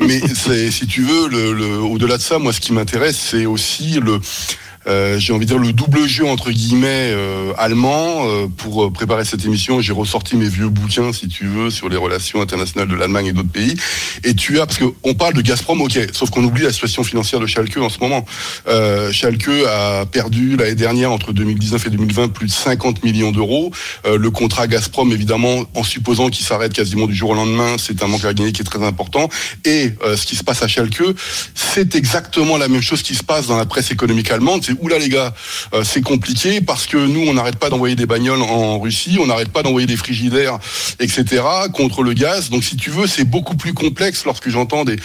Mais 0.00 0.20
si 0.70 0.86
tu 0.86 1.02
veux, 1.02 1.28
le, 1.28 1.78
au-delà 1.80 2.16
de 2.16 2.22
ça, 2.22 2.38
moi, 2.38 2.52
ce 2.52 2.60
qui 2.60 2.72
m'intéresse, 2.72 3.16
c'est 3.16 3.46
aussi 3.46 4.00
le 4.00 4.20
euh, 4.88 5.18
j'ai 5.18 5.32
envie 5.32 5.44
de 5.44 5.50
dire 5.50 5.58
le 5.58 5.72
double 5.72 6.06
jeu 6.06 6.26
entre 6.26 6.50
guillemets 6.50 7.12
euh, 7.12 7.52
allemand. 7.58 8.26
Euh, 8.28 8.46
pour 8.56 8.92
préparer 8.92 9.24
cette 9.24 9.44
émission 9.44 9.80
j'ai 9.80 9.92
ressorti 9.92 10.36
mes 10.36 10.48
vieux 10.48 10.68
bouquins 10.68 11.12
si 11.12 11.28
tu 11.28 11.46
veux 11.46 11.70
sur 11.70 11.88
les 11.88 11.96
relations 11.96 12.40
internationales 12.40 12.88
de 12.88 12.94
l'Allemagne 12.94 13.26
et 13.26 13.32
d'autres 13.32 13.50
pays. 13.50 13.74
Et 14.24 14.34
tu 14.34 14.60
as 14.60 14.66
parce 14.66 14.78
qu'on 14.78 15.14
parle 15.14 15.34
de 15.34 15.42
Gazprom 15.42 15.80
ok 15.80 15.98
sauf 16.12 16.30
qu'on 16.30 16.44
oublie 16.44 16.62
la 16.62 16.72
situation 16.72 17.04
financière 17.04 17.40
de 17.40 17.46
Schalke 17.46 17.76
en 17.78 17.88
ce 17.88 17.98
moment. 18.00 18.24
Schalke 19.12 19.50
a 19.68 20.06
perdu 20.06 20.56
l'année 20.56 20.74
dernière 20.74 21.12
entre 21.12 21.32
2019 21.32 21.86
et 21.86 21.90
2020 21.90 22.28
plus 22.28 22.46
de 22.46 22.52
50 22.52 23.04
millions 23.04 23.32
d'euros. 23.32 23.70
Le 24.04 24.30
contrat 24.30 24.66
Gazprom 24.66 25.12
évidemment 25.12 25.64
en 25.74 25.82
supposant 25.82 26.28
qu'il 26.28 26.44
s'arrête 26.44 26.72
quasiment 26.72 27.06
du 27.06 27.14
jour 27.14 27.30
au 27.30 27.34
lendemain 27.34 27.76
c'est 27.78 28.02
un 28.02 28.06
manque 28.06 28.24
à 28.24 28.32
gagner 28.32 28.52
qui 28.52 28.62
est 28.62 28.64
très 28.64 28.82
important. 28.82 29.28
Et 29.64 29.92
ce 30.16 30.26
qui 30.26 30.36
se 30.36 30.44
passe 30.44 30.62
à 30.62 30.68
Schalke 30.68 31.02
c'est 31.54 31.94
exactement 31.94 32.56
la 32.56 32.68
même 32.68 32.82
chose 32.82 33.02
qui 33.02 33.14
se 33.14 33.22
passe 33.22 33.46
dans 33.46 33.56
la 33.56 33.66
presse 33.66 33.90
économique 33.90 34.30
allemande 34.30 34.64
oula 34.80 34.98
les 34.98 35.08
gars, 35.08 35.34
euh, 35.74 35.84
c'est 35.84 36.02
compliqué 36.02 36.60
parce 36.60 36.86
que 36.86 36.96
nous, 36.96 37.24
on 37.26 37.34
n'arrête 37.34 37.56
pas 37.56 37.70
d'envoyer 37.70 37.96
des 37.96 38.06
bagnoles 38.06 38.42
en 38.42 38.78
Russie, 38.78 39.18
on 39.20 39.26
n'arrête 39.26 39.50
pas 39.50 39.62
d'envoyer 39.62 39.86
des 39.86 39.96
frigidaires, 39.96 40.58
etc. 41.00 41.42
contre 41.72 42.02
le 42.02 42.12
gaz. 42.12 42.50
Donc 42.50 42.64
si 42.64 42.76
tu 42.76 42.90
veux, 42.90 43.06
c'est 43.06 43.24
beaucoup 43.24 43.56
plus 43.56 43.74
complexe 43.74 44.24
lorsque 44.24 44.48
j'entends 44.48 44.84
des 44.84 44.96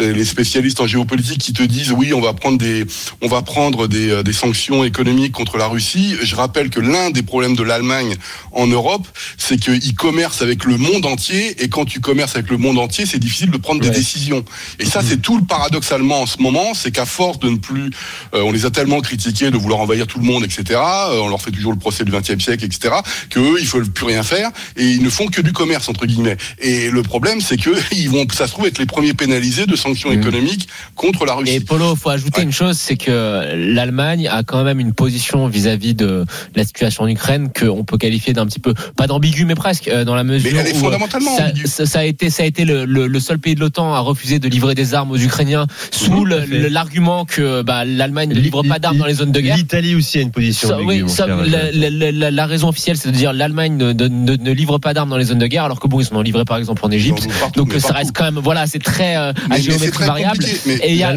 euh, 0.00 0.12
les 0.12 0.24
spécialistes 0.24 0.80
en 0.80 0.86
géopolitique 0.86 1.38
qui 1.38 1.52
te 1.52 1.62
disent 1.62 1.92
oui, 1.92 2.12
on 2.12 2.20
va 2.20 2.32
prendre 2.32 2.58
des 2.58 2.84
on 3.20 3.28
va 3.28 3.42
prendre 3.42 3.86
des, 3.86 4.10
euh, 4.10 4.22
des 4.22 4.32
sanctions 4.32 4.84
économiques 4.84 5.32
contre 5.32 5.58
la 5.58 5.66
Russie. 5.66 6.16
Je 6.22 6.34
rappelle 6.36 6.70
que 6.70 6.80
l'un 6.80 7.10
des 7.10 7.22
problèmes 7.22 7.56
de 7.56 7.62
l'Allemagne 7.62 8.16
en 8.52 8.66
Europe, 8.66 9.06
c'est 9.36 9.58
qu'ils 9.58 9.94
commercent 9.94 10.42
avec 10.42 10.64
le 10.64 10.76
monde 10.76 11.06
entier 11.06 11.62
et 11.62 11.68
quand 11.68 11.84
tu 11.84 12.00
commerces 12.00 12.36
avec 12.36 12.50
le 12.50 12.58
monde 12.58 12.78
entier, 12.78 13.06
c'est 13.06 13.18
difficile 13.18 13.50
de 13.50 13.58
prendre 13.58 13.80
des 13.80 13.90
décisions. 13.90 14.44
Et 14.78 14.84
ça, 14.84 15.02
c'est 15.02 15.20
tout 15.20 15.38
le 15.38 15.44
paradoxe 15.44 15.92
allemand 15.92 16.22
en 16.22 16.26
ce 16.26 16.40
moment, 16.40 16.74
c'est 16.74 16.90
qu'à 16.90 17.06
force 17.06 17.38
de 17.38 17.50
ne 17.50 17.56
plus, 17.56 17.90
on 18.32 18.52
les 18.52 18.66
a 18.66 18.70
tellement 18.70 19.00
critiqués 19.00 19.15
de 19.16 19.56
vouloir 19.56 19.80
envahir 19.80 20.06
tout 20.06 20.18
le 20.18 20.24
monde, 20.24 20.44
etc. 20.44 20.80
Euh, 21.10 21.20
on 21.22 21.28
leur 21.28 21.40
fait 21.40 21.50
toujours 21.50 21.72
le 21.72 21.78
procès 21.78 22.04
du 22.04 22.12
XXe 22.12 22.42
siècle, 22.42 22.64
etc. 22.64 22.94
Que 23.30 23.40
eux, 23.40 23.56
ils 23.60 23.66
veulent 23.66 23.90
plus 23.90 24.06
rien 24.06 24.22
faire 24.22 24.50
et 24.76 24.88
ils 24.88 25.02
ne 25.02 25.10
font 25.10 25.26
que 25.26 25.40
du 25.40 25.52
commerce 25.52 25.88
entre 25.88 26.06
guillemets. 26.06 26.36
Et 26.60 26.90
le 26.90 27.02
problème, 27.02 27.40
c'est 27.40 27.56
que 27.56 27.70
ils 27.92 28.10
vont, 28.10 28.26
ça 28.32 28.46
se 28.46 28.52
trouve, 28.52 28.66
être 28.66 28.78
les 28.78 28.86
premiers 28.86 29.14
pénalisés 29.14 29.66
de 29.66 29.76
sanctions 29.76 30.10
mmh. 30.10 30.20
économiques 30.20 30.68
contre 30.94 31.24
la 31.24 31.34
Russie. 31.34 31.54
Et 31.54 31.60
Polo, 31.60 31.96
faut 31.96 32.10
ajouter 32.10 32.42
une 32.42 32.52
chose, 32.52 32.78
c'est 32.78 32.96
que 32.96 33.54
l'Allemagne 33.54 34.28
a 34.28 34.42
quand 34.42 34.64
même 34.64 34.80
une 34.80 34.92
position 34.92 35.48
vis-à-vis 35.48 35.94
de 35.94 36.24
la 36.54 36.64
situation 36.64 37.04
en 37.04 37.08
Ukraine 37.08 37.50
qu'on 37.52 37.84
peut 37.84 37.98
qualifier 37.98 38.32
d'un 38.32 38.46
petit 38.46 38.60
peu 38.60 38.74
pas 38.96 39.06
d'ambigu, 39.06 39.44
mais 39.44 39.54
presque 39.54 39.88
euh, 39.88 40.04
dans 40.04 40.14
la 40.14 40.24
mesure 40.24 40.50
mais 40.52 40.60
elle 40.60 40.66
est 40.68 40.76
où 40.76 40.80
fondamentalement 40.80 41.36
ça, 41.64 41.86
ça, 41.86 41.98
a 42.00 42.04
été 42.04 42.30
ça 42.30 42.42
a 42.42 42.46
été 42.46 42.64
le, 42.64 42.84
le, 42.84 43.20
seul 43.20 43.38
pays 43.38 43.54
de 43.54 43.60
l'OTAN 43.60 43.94
à 43.94 44.00
refuser 44.00 44.38
de 44.38 44.48
livrer 44.48 44.74
des 44.74 44.94
armes 44.94 45.10
aux 45.10 45.16
Ukrainiens 45.16 45.66
sous 45.90 46.24
l'argument 46.24 47.24
que 47.24 47.62
bah, 47.62 47.84
l'Allemagne 47.84 48.30
ne 48.30 48.34
livre 48.34 48.62
pas 48.62 48.78
d'armes 48.78 48.95
dans 48.96 49.06
les 49.06 49.14
zones 49.14 49.32
de 49.32 49.40
guerre. 49.40 49.56
L'Italie 49.56 49.94
aussi 49.94 50.18
a 50.18 50.22
une 50.22 50.30
position. 50.30 50.70
oui, 50.84 51.04
la, 51.06 52.46
raison 52.46 52.68
officielle, 52.68 52.96
c'est 52.96 53.10
de 53.10 53.16
dire 53.16 53.32
l'Allemagne 53.32 53.76
ne, 53.76 53.92
ne, 53.92 54.52
livre 54.52 54.78
pas 54.78 54.94
d'armes 54.94 55.10
dans 55.10 55.16
les 55.16 55.26
zones 55.26 55.38
de 55.38 55.46
guerre, 55.46 55.64
alors 55.64 55.80
que 55.80 55.88
bon, 55.88 56.00
ils 56.00 56.06
sont 56.06 56.20
livrés 56.20 56.44
par 56.44 56.56
exemple 56.56 56.84
en 56.84 56.90
Égypte. 56.90 57.26
Donc 57.54 57.72
ça 57.78 57.92
reste 57.92 58.12
quand 58.14 58.24
même, 58.24 58.38
voilà, 58.38 58.66
c'est 58.66 58.78
très 58.78 59.16
euh, 59.16 59.32
à 59.50 59.58
géométrie 59.58 60.04
variable. 60.04 60.44
Et 60.82 60.92
il 60.92 60.96
y 60.96 61.02
a 61.02 61.14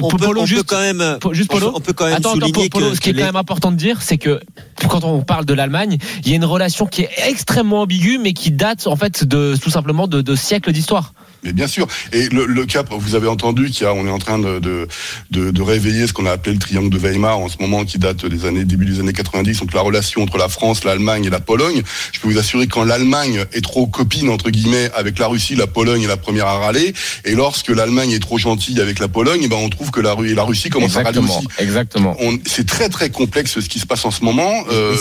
on, 0.00 0.08
peut, 0.08 0.18
quand 0.66 0.80
même, 0.80 1.18
juste 1.32 1.50
Polo, 1.50 1.72
on 1.74 1.80
peut 1.80 1.92
quand 1.92 2.06
même 2.06 2.14
attends, 2.14 2.32
souligner 2.32 2.68
ce 2.94 3.00
qui 3.00 3.10
est 3.10 3.14
quand 3.14 3.24
même 3.24 3.36
important 3.36 3.70
de 3.70 3.76
dire, 3.76 4.02
c'est 4.02 4.18
que 4.18 4.40
quand 4.88 5.04
on 5.04 5.22
parle 5.22 5.44
de 5.44 5.54
l'Allemagne, 5.54 5.98
il 6.24 6.30
y 6.30 6.32
a 6.32 6.36
une 6.36 6.44
relation 6.44 6.86
qui 6.86 7.02
est 7.02 7.10
extrêmement 7.28 7.82
ambiguë, 7.82 8.18
mais 8.18 8.32
qui 8.32 8.50
date 8.50 8.86
en 8.86 8.96
fait 8.96 9.24
de 9.24 9.56
tout 9.60 9.70
simplement 9.70 10.06
de 10.06 10.34
siècles 10.34 10.72
d'histoire. 10.72 11.12
Mais 11.44 11.52
bien 11.52 11.66
sûr. 11.66 11.86
Et 12.12 12.28
le, 12.28 12.46
le 12.46 12.66
cap, 12.66 12.88
vous 12.90 13.14
avez 13.14 13.26
entendu 13.26 13.70
qu'il 13.70 13.86
on 13.86 14.06
est 14.06 14.10
en 14.10 14.18
train 14.18 14.38
de, 14.38 14.60
de, 14.60 14.86
de, 15.30 15.50
de 15.50 15.62
réveiller 15.62 16.06
ce 16.06 16.12
qu'on 16.12 16.26
a 16.26 16.30
appelé 16.30 16.54
le 16.54 16.60
triangle 16.60 16.88
de 16.90 16.98
Weimar 16.98 17.38
en 17.38 17.48
ce 17.48 17.56
moment, 17.58 17.84
qui 17.84 17.98
date 17.98 18.24
des 18.26 18.44
années 18.44 18.64
début 18.64 18.84
des 18.86 19.00
années 19.00 19.12
90. 19.12 19.58
Donc 19.58 19.74
la 19.74 19.80
relation 19.80 20.22
entre 20.22 20.38
la 20.38 20.48
France, 20.48 20.84
l'Allemagne 20.84 21.24
et 21.24 21.30
la 21.30 21.40
Pologne. 21.40 21.82
Je 22.12 22.20
peux 22.20 22.28
vous 22.28 22.38
assurer 22.38 22.66
que 22.68 22.72
quand 22.74 22.84
l'Allemagne 22.84 23.44
est 23.52 23.60
trop 23.60 23.86
copine 23.86 24.28
entre 24.28 24.50
guillemets 24.50 24.90
avec 24.94 25.18
la 25.18 25.26
Russie, 25.26 25.56
la 25.56 25.66
Pologne 25.66 26.02
est 26.02 26.06
la 26.06 26.16
première 26.16 26.46
à 26.46 26.58
râler. 26.58 26.94
Et 27.24 27.34
lorsque 27.34 27.70
l'Allemagne 27.70 28.12
est 28.12 28.22
trop 28.22 28.38
gentille 28.38 28.80
avec 28.80 29.00
la 29.00 29.08
Pologne, 29.08 29.40
eh 29.42 29.48
ben 29.48 29.56
on 29.56 29.68
trouve 29.68 29.90
que 29.90 30.00
la, 30.00 30.14
la 30.14 30.42
Russie 30.44 30.70
commence 30.70 30.96
à 30.96 31.02
râler 31.02 31.18
aussi. 31.18 31.46
Exactement. 31.58 32.16
C'est 32.46 32.66
très 32.66 32.88
très 32.88 33.10
complexe 33.10 33.58
ce 33.58 33.68
qui 33.68 33.80
se 33.80 33.86
passe 33.86 34.04
en 34.04 34.12
ce 34.12 34.24
moment. 34.24 34.52
Euh, 34.70 34.94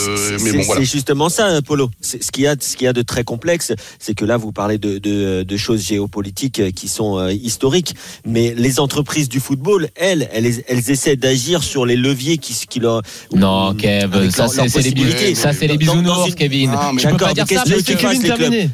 mais 0.44 0.54
bon 0.54 0.64
voilà. 0.64 0.82
C'est 0.82 0.92
justement 0.92 1.30
ça, 1.30 1.62
Polo. 1.62 1.92
Ce 2.02 2.18
qu'il 2.32 2.44
y 2.44 2.48
a, 2.48 2.56
ce 2.60 2.76
qu'il 2.76 2.86
y 2.86 2.88
a 2.88 2.94
de 2.94 3.04
très 3.04 3.24
complexe, 3.24 3.74
c'est 4.00 4.16
que 4.16 4.26
là 4.26 4.38
vous 4.38 4.52
parlez 4.52 4.80
de, 4.80 4.98
de, 4.98 5.44
de 5.44 5.58
choses 5.58 5.86
géopolitiques 5.86 6.31
euh, 6.60 6.72
qui 6.72 6.88
sont 6.88 7.18
euh, 7.18 7.32
historiques, 7.32 7.96
mais 8.26 8.54
les 8.56 8.80
entreprises 8.80 9.30
du 9.30 9.40
football, 9.40 9.90
elles, 9.96 10.30
elles, 10.34 10.64
elles 10.68 10.92
essaient 10.92 11.16
d'agir 11.16 11.64
sur 11.64 11.86
les 11.86 11.96
leviers 11.96 12.38
qui, 12.38 12.54
qui 12.68 12.80
leur. 12.80 13.02
Non, 13.34 13.74
Kev, 13.76 14.30
ça 14.32 14.48
c'est 14.48 14.82
les 14.82 14.92
bisounours, 14.92 15.36
ça 15.36 15.54
c'est 15.54 15.68
les 15.68 15.78
bisounours, 15.78 16.36
Kevin. 16.36 16.72
D'accord, 16.72 17.34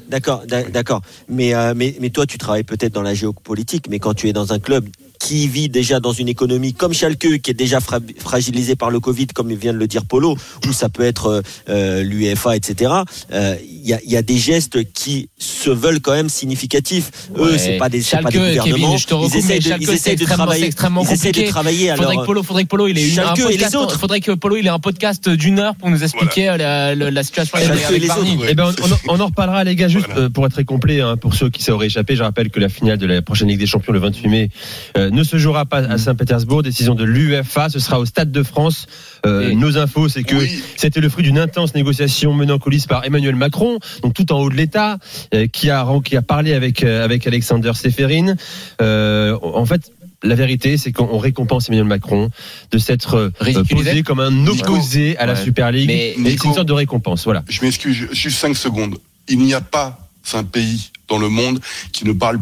D'accord, 0.10 0.44
d'accord. 0.72 1.02
Mais, 1.30 1.54
euh, 1.54 1.74
mais 1.76 1.96
mais 2.00 2.10
toi, 2.10 2.26
tu 2.26 2.38
travailles 2.38 2.64
peut-être 2.64 2.94
dans 2.94 3.02
la 3.02 3.14
géopolitique, 3.14 3.86
mais 3.90 4.00
quand 4.00 4.14
tu 4.14 4.28
es 4.30 4.34
dans 4.34 4.54
un 4.54 4.60
club 4.60 4.88
qui 5.28 5.50
vit 5.50 5.68
déjà 5.68 6.00
dans 6.00 6.14
une 6.14 6.30
économie 6.30 6.74
comme 6.74 6.94
Schalke, 6.94 7.42
qui 7.42 7.52
est 7.52 7.54
déjà 7.54 7.80
fragilisée 7.82 8.78
par 8.78 8.90
le 8.90 9.02
Covid, 9.02 9.28
comme 9.28 9.54
vient 9.54 9.74
de 9.74 9.78
le 9.78 9.88
dire 9.88 10.06
Polo, 10.06 10.38
ou 10.66 10.72
ça 10.72 10.88
peut 10.88 11.04
être 11.04 11.44
euh, 11.68 12.02
l'UEFA, 12.02 12.56
etc. 12.56 12.92
Il 13.30 13.86
y, 13.86 13.94
a, 13.94 14.00
y, 14.06 14.16
a, 14.16 14.22
des 14.22 14.38
gestes 14.38 14.90
qui 14.94 15.28
se 15.38 15.70
veulent 15.70 16.00
quand 16.00 16.14
même 16.14 16.30
significatifs. 16.30 17.12
Eux, 17.38 17.58
c'est 17.58 17.78
pas 17.78 17.90
des, 17.90 18.02
Schalke, 18.02 18.24
pas 18.24 18.32
des 18.32 18.38
gouvernements. 18.38 18.96
Kevin, 18.96 18.98
je 18.98 19.06
te 19.06 19.16
ils 19.16 19.36
essaient 19.38 19.60
de, 19.60 19.82
ils 19.82 19.90
essaient 19.90 20.16
de 20.16 20.24
travailler. 20.24 20.66
Extrêmement 20.66 21.04
ils 21.04 21.12
essaient 21.12 21.34
de 21.34 21.48
travailler. 21.48 21.94
Faudrait 21.98 22.16
que 22.16 22.26
Polo, 22.26 22.44
faudrait 22.44 22.64
que 22.64 22.70
Polo, 22.70 22.88
il 22.88 22.98
ait 22.98 23.10
une, 23.10 23.20
un 23.20 23.34
podcast, 23.34 23.92
faudrait 24.00 24.22
que 24.22 24.32
Polo, 24.32 24.56
il 24.56 24.66
ait 24.66 24.70
un 24.70 24.80
podcast 24.80 25.28
d'une 25.28 25.60
heure 25.60 25.76
pour 25.76 25.90
nous 25.90 26.04
expliquer 26.04 26.46
voilà. 26.46 26.96
la, 26.96 27.12
la, 27.12 27.24
situation 27.24 27.58
avec 27.58 28.08
Barney. 28.08 28.38
Eh 28.48 28.54
ben, 28.54 28.72
on, 29.08 29.16
on, 29.16 29.20
en 29.20 29.26
reparlera, 29.26 29.66
les 29.66 29.76
gars, 29.76 29.90
juste 29.90 30.08
voilà. 30.10 30.30
pour 30.30 30.46
être 30.46 30.54
très 30.54 30.64
complet, 30.64 31.02
hein, 31.02 31.18
pour 31.18 31.34
ceux 31.34 31.50
qui 31.50 31.64
s'auraient 31.64 31.88
échappé. 31.88 32.16
Je 32.16 32.24
rappelle 32.24 32.50
que 32.50 32.62
la 32.62 32.70
finale 32.70 32.98
de 32.98 33.06
la 33.06 33.22
prochaine 33.22 33.50
Ligue 33.50 33.60
des 33.60 33.68
Champions 33.68 33.92
le 33.92 34.00
28 34.00 34.30
mai 34.30 34.50
euh, 34.98 35.10
ne 35.18 35.24
se 35.24 35.38
jouera 35.38 35.66
pas 35.66 35.80
à 35.80 35.98
Saint-Pétersbourg. 35.98 36.64
Décision 36.64 36.96
de 36.96 37.04
l'UEFA. 37.04 37.70
Ce 37.70 37.80
sera 37.80 38.00
au 38.00 38.06
Stade 38.06 38.32
de 38.32 38.44
France. 38.44 38.88
Euh, 39.26 39.54
nos 39.54 39.78
infos, 39.78 40.10
c'est 40.10 40.24
que 40.24 40.36
oui. 40.36 40.62
c'était 40.76 41.02
le 41.02 41.10
fruit 41.10 41.24
d'une 41.24 41.40
intense 41.40 41.74
négociation 41.74 42.34
menée 42.34 42.54
en 42.54 42.60
coulisses 42.60 42.86
par 42.86 43.04
Emmanuel 43.04 43.36
Macron, 43.36 43.80
donc 44.04 44.14
tout 44.14 44.32
en 44.32 44.40
haut 44.40 44.50
de 44.50 44.56
l'État, 44.56 44.98
euh, 45.34 45.48
qui 45.48 45.70
a 45.70 45.88
qui 46.04 46.16
a 46.16 46.22
parlé 46.22 46.54
avec 46.54 46.84
avec 46.84 47.26
Alexander 47.26 47.72
Seferin. 47.74 48.36
en 48.80 49.66
fait, 49.66 49.92
la 50.24 50.36
vérité, 50.36 50.78
c'est 50.78 50.92
qu'on 50.92 51.18
récompense 51.18 51.70
Emmanuel 51.70 51.88
Macron 51.88 52.30
de 52.72 52.78
s'être 52.78 53.16
euh, 53.16 53.64
posé 53.70 54.04
comme 54.04 54.20
un 54.20 54.48
opposé 54.48 55.18
à 55.18 55.26
la 55.26 55.34
ouais. 55.34 55.44
Super 55.44 55.72
League. 55.72 55.88
Mais, 55.88 56.16
mais 56.18 56.32
c'est 56.32 56.46
une 56.46 56.54
sorte 56.54 56.68
de 56.68 56.74
récompense. 56.74 57.24
Voilà. 57.24 57.44
Je 57.48 57.62
m'excuse, 57.64 58.08
juste 58.12 58.38
5 58.38 58.56
secondes. 58.56 58.98
Il 59.28 59.40
n'y 59.40 59.54
a 59.54 59.62
pas 59.62 60.00
un 60.34 60.44
pays 60.44 60.92
dans 61.08 61.20
le 61.20 61.30
monde 61.30 61.60
qui 61.92 62.06
ne 62.06 62.12
parle 62.12 62.40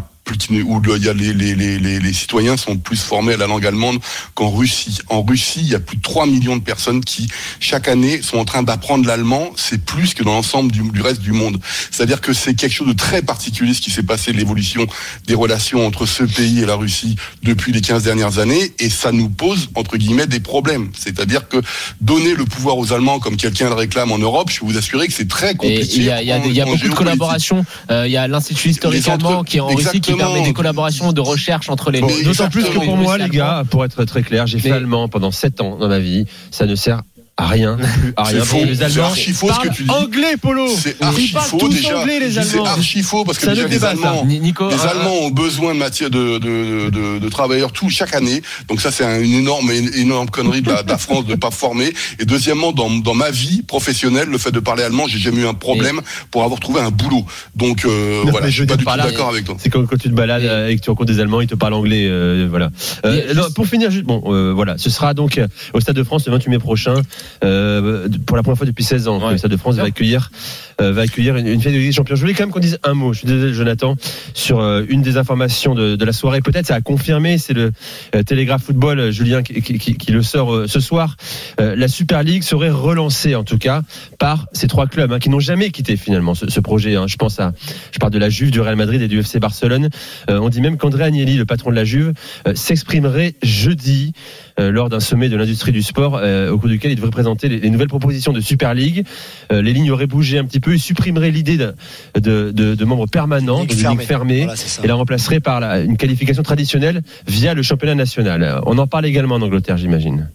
où 0.64 0.82
il 0.96 1.04
y 1.04 1.10
a 1.10 1.14
les, 1.14 1.34
les, 1.34 1.56
les, 1.56 2.00
les, 2.00 2.14
citoyens 2.14 2.58
sont 2.58 2.78
plus 2.78 3.02
formés 3.02 3.34
à 3.34 3.38
la 3.38 3.48
langue 3.48 3.66
allemande 3.66 4.00
qu'en 4.34 4.50
Russie. 4.50 5.00
En 5.08 5.22
Russie, 5.22 5.60
il 5.62 5.70
y 5.70 5.76
a 5.76 5.80
plus 5.80 5.98
de 5.98 6.02
3 6.02 6.26
millions 6.26 6.58
de 6.58 6.62
personnes 6.62 7.04
qui, 7.04 7.28
chaque 7.60 7.88
année, 7.88 8.22
sont 8.22 8.38
en 8.38 8.46
train 8.46 8.64
d'apprendre 8.64 9.08
l'allemand. 9.08 9.52
C'est 9.56 9.84
plus 9.84 10.14
que 10.14 10.24
dans 10.24 10.34
l'ensemble 10.34 10.72
du, 10.72 10.82
du, 10.82 11.02
reste 11.02 11.22
du 11.22 11.32
monde. 11.32 11.60
C'est-à-dire 11.92 12.22
que 12.22 12.34
c'est 12.34 12.56
quelque 12.56 12.74
chose 12.74 12.88
de 12.88 12.94
très 12.94 13.22
particulier 13.22 13.74
ce 13.74 13.82
qui 13.82 13.92
s'est 13.92 14.04
passé, 14.04 14.34
l'évolution 14.34 14.88
des 15.28 15.36
relations 15.36 15.86
entre 15.86 16.06
ce 16.06 16.24
pays 16.24 16.62
et 16.62 16.66
la 16.66 16.76
Russie 16.76 17.16
depuis 17.44 17.72
les 17.72 17.82
15 17.82 18.04
dernières 18.04 18.40
années. 18.40 18.74
Et 18.80 18.90
ça 18.90 19.12
nous 19.12 19.30
pose, 19.30 19.70
entre 19.76 19.98
guillemets, 19.98 20.28
des 20.28 20.40
problèmes. 20.40 20.90
C'est-à-dire 20.98 21.48
que 21.48 21.62
donner 22.02 22.34
le 22.34 22.46
pouvoir 22.46 22.78
aux 22.78 22.94
Allemands 22.94 23.20
comme 23.20 23.38
quelqu'un 23.38 23.70
le 23.70 23.76
réclame 23.76 24.12
en 24.12 24.18
Europe, 24.18 24.50
je 24.52 24.60
peux 24.60 24.66
vous 24.66 24.78
assurer 24.78 25.08
que 25.08 25.14
c'est 25.14 25.28
très 25.28 25.56
compliqué. 25.56 25.98
Il 25.98 26.04
y 26.04 26.10
a, 26.10 26.24
y 26.24 26.32
a, 26.32 26.38
y 26.46 26.62
a 26.62 26.66
beaucoup 26.66 26.88
de 26.88 26.94
collaborations. 26.94 27.66
Euh, 27.92 28.08
il 28.08 28.12
y 28.12 28.18
a 28.18 28.28
l'Institut 28.28 28.70
historique 28.70 29.08
allemand 29.08 29.44
qui 29.44 29.58
est 29.58 29.60
en 29.60 29.68
Russie 29.68 30.02
qui 30.02 30.15
permet 30.18 30.44
des 30.44 30.54
collaborations 30.54 31.12
de 31.12 31.22
recherche 31.22 31.70
entre 31.70 31.92
les. 31.92 32.02
Bon, 32.02 32.10
D'autant 32.24 32.50
plus 32.50 32.66
que 32.66 32.80
pour 32.80 32.98
moi, 32.98 33.18
les 33.18 33.30
gars, 33.30 33.64
pour 33.70 33.86
être 33.86 34.04
très 34.06 34.24
clair, 34.24 34.48
j'ai 34.48 34.60
fait 34.60 34.72
allemand 34.72 35.08
pendant 35.08 35.32
7 35.32 35.62
ans 35.62 35.78
dans 35.78 35.88
ma 35.88 36.00
vie. 36.00 36.26
Ça 36.52 36.66
ne 36.66 36.76
sert 36.76 37.02
à 37.38 37.48
rien, 37.48 37.78
à 38.16 38.24
rien. 38.24 38.44
Faux. 38.46 38.64
Les 38.64 38.82
Allemands 38.82 39.08
archi 39.08 39.34
faux 39.34 39.52
ce 39.52 39.68
que 39.68 39.74
tu 39.74 39.84
dis. 39.84 39.90
anglais, 39.90 40.38
Polo. 40.42 40.68
C'est 40.70 41.02
archi 41.02 41.34
faux 41.34 41.68
déjà. 41.68 42.00
Anglais, 42.00 42.20
les 42.20 42.32
C'est 42.32 42.60
archi 42.60 43.04
faux 43.04 43.26
parce 43.26 43.40
que 43.40 43.48
déjà, 43.50 43.68
les 43.68 43.84
Allemands, 43.84 44.26
Nico, 44.26 44.70
les 44.70 44.80
Allemands 44.82 45.18
ont 45.24 45.32
besoin 45.32 45.74
de 45.74 45.80
matière 45.80 46.10
de, 46.10 46.38
de, 46.38 46.90
de, 46.90 47.20
de, 47.20 47.30
travailleurs 47.30 47.74
tout 47.74 47.90
chaque 47.90 48.16
année. 48.16 48.42
Donc 48.70 48.80
ça, 48.80 48.90
c'est 48.90 49.04
une 49.24 49.34
énorme, 49.34 49.70
énorme 49.72 50.30
connerie 50.30 50.62
de 50.62 50.72
la, 50.72 50.84
de 50.84 50.90
la 50.90 50.98
France 50.98 51.26
de 51.26 51.32
ne 51.32 51.36
pas 51.36 51.52
former. 51.52 51.94
Et 52.20 52.26
deuxièmement, 52.26 52.72
dans, 52.72 52.90
dans 52.90 53.14
ma 53.14 53.32
vie 53.32 53.64
professionnelle, 53.64 54.30
le 54.30 54.38
fait 54.38 54.52
de 54.52 54.60
parler 54.62 54.84
allemand, 54.84 55.08
j'ai 55.08 55.20
jamais 55.20 55.42
eu 55.42 55.48
un 55.48 55.54
problème 55.54 56.00
pour 56.32 56.44
avoir 56.44 56.62
trouvé 56.62 56.80
un 56.80 56.92
boulot. 56.92 57.26
Donc 57.56 57.84
euh, 57.84 58.24
non, 58.24 58.32
voilà, 58.32 58.48
je 58.48 58.54
suis 58.54 58.66
pas 58.66 58.78
du 58.78 58.86
tout 58.86 58.96
d'accord 58.96 59.28
et... 59.28 59.34
avec 59.34 59.46
toi. 59.46 59.58
C'est 59.60 59.70
quand, 59.70 59.86
quand 59.86 59.98
tu 59.98 60.10
te 60.10 60.16
balades 60.16 60.44
et... 60.44 60.72
et 60.72 60.78
que 60.78 60.82
tu 60.82 60.90
rencontres 60.90 61.12
des 61.12 61.20
Allemands, 61.20 61.42
ils 61.42 61.48
te 61.48 61.56
parlent 61.56 61.74
anglais. 61.74 62.08
Euh, 62.10 62.48
voilà. 62.50 62.70
Euh, 63.06 63.34
non, 63.34 63.44
pour 63.54 63.68
finir, 63.68 63.92
juste, 63.92 64.06
bon, 64.06 64.24
euh, 64.28 64.54
voilà, 64.54 64.78
ce 64.78 64.90
sera 64.90 65.14
donc 65.14 65.40
au 65.74 65.82
Stade 65.82 65.98
de 65.98 66.04
France 66.04 66.26
le 66.28 66.32
28 66.32 66.50
mai 66.50 66.60
prochain. 66.60 67.02
Euh, 67.44 68.08
pour 68.26 68.38
la 68.38 68.44
première 68.44 68.58
fois 68.58 68.68
depuis 68.68 68.84
16 68.84 69.08
ans, 69.08 69.20
ouais. 69.20 69.32
le 69.32 69.38
Stade 69.38 69.52
de 69.52 69.58
France 69.58 69.76
va 69.76 69.84
accueillir, 69.84 70.32
va 70.80 71.02
accueillir 71.02 71.36
une, 71.36 71.48
une 71.48 71.60
finale 71.60 71.76
de 71.76 71.80
Ligue 71.80 71.90
des 71.90 71.96
Champions. 71.96 72.16
Je 72.16 72.22
voulais 72.22 72.34
quand 72.34 72.44
même 72.44 72.52
qu'on 72.52 72.60
dise 72.60 72.80
un 72.84 72.94
mot. 72.94 73.14
Je 73.14 73.20
suis 73.20 73.28
désolé, 73.28 73.54
Jonathan, 73.54 73.96
sur 74.34 74.60
euh, 74.60 74.84
une 74.90 75.02
des 75.02 75.18
informations 75.18 75.74
de, 75.76 76.04
la 76.04 76.14
soirée. 76.14 76.42
Peut-être 76.42 76.68
ça 76.68 76.76
a 76.76 76.82
confirmé. 76.82 77.38
C'est 77.38 77.54
le 77.54 77.72
euh, 78.14 78.24
Télégraphe 78.24 78.64
Football, 78.64 79.12
Julien, 79.12 79.42
qui, 79.42 80.12
le 80.12 80.22
sort 80.22 80.68
ce 80.68 80.80
soir. 80.80 81.16
la 81.58 81.88
Super 81.88 82.24
League 82.24 82.44
serait 82.44 82.70
relancée, 82.70 83.36
en 83.36 83.44
tout 83.44 83.58
cas, 83.58 83.82
par 84.20 84.48
ces 84.54 84.68
trois 84.68 84.88
clubs 84.88 85.12
hein, 85.12 85.20
qui 85.20 85.30
n'ont 85.30 85.40
jamais 85.40 85.72
quitté 85.72 85.98
finalement 85.98 86.36
ce, 86.36 86.60
projet. 86.60 86.96
Hein. 86.96 87.06
Je 87.08 87.16
pense 87.16 87.40
à, 87.40 87.54
je 87.92 88.00
parle 88.00 88.12
de 88.12 88.20
la 88.20 88.30
Juve, 88.30 88.52
du 88.52 88.62
Real 88.62 88.76
Madrid 88.76 89.02
et 89.02 89.08
du 89.08 89.20
FC 89.20 89.40
Barcelone. 89.40 89.90
on 90.28 90.50
dit 90.50 90.62
même 90.62 90.78
qu'André 90.78 91.04
Agnelli, 91.04 91.38
le 91.38 91.46
patron 91.46 91.72
de 91.72 91.76
la 91.76 91.86
Juve, 91.86 92.14
s'exprimerait 92.54 93.36
jeudi 93.42 94.14
lors 94.58 94.90
d'un 94.90 95.00
sommet 95.00 95.30
de 95.30 95.38
l'industrie 95.38 95.72
du 95.72 95.82
sport 95.82 96.22
au 96.52 96.58
cours 96.58 96.70
duquel 96.70 96.92
il 96.92 96.96
devrait 96.96 97.12
présenter 97.12 97.50
les, 97.50 97.60
les 97.60 97.70
nouvelles 97.70 97.86
proposition 97.88 98.34
de 98.34 98.42
Super 98.42 98.74
League. 98.74 99.06
Euh, 99.52 99.62
les 99.62 99.74
lignes 99.74 99.92
auraient 99.92 100.08
bougé 100.08 100.38
un 100.38 100.46
petit 100.46 100.60
peu. 100.60 100.65
Ils 100.74 100.80
supprimeraient 100.80 101.32
l'idée 101.32 101.58
de, 101.58 101.76
de, 102.16 102.52
de, 102.52 102.76
de, 102.76 102.86
membres 102.86 103.08
permanents, 103.08 103.66
de 103.66 103.74
lignes 103.74 103.98
fermées, 104.00 104.46
voilà, 104.46 104.60
et 104.84 104.88
la 104.88 104.96
remplacerait 104.96 105.40
par 105.40 105.60
la, 105.60 105.80
une 105.80 105.98
qualification 105.98 106.44
traditionnelle 106.44 107.02
via 107.28 107.54
le 107.54 107.62
championnat 107.62 107.96
national. 107.96 108.62
On 108.66 108.78
en 108.78 108.88
parle 108.88 109.06
également 109.06 109.36
en 109.36 109.42
Angleterre, 109.42 109.78
j'imagine. 109.78 110.30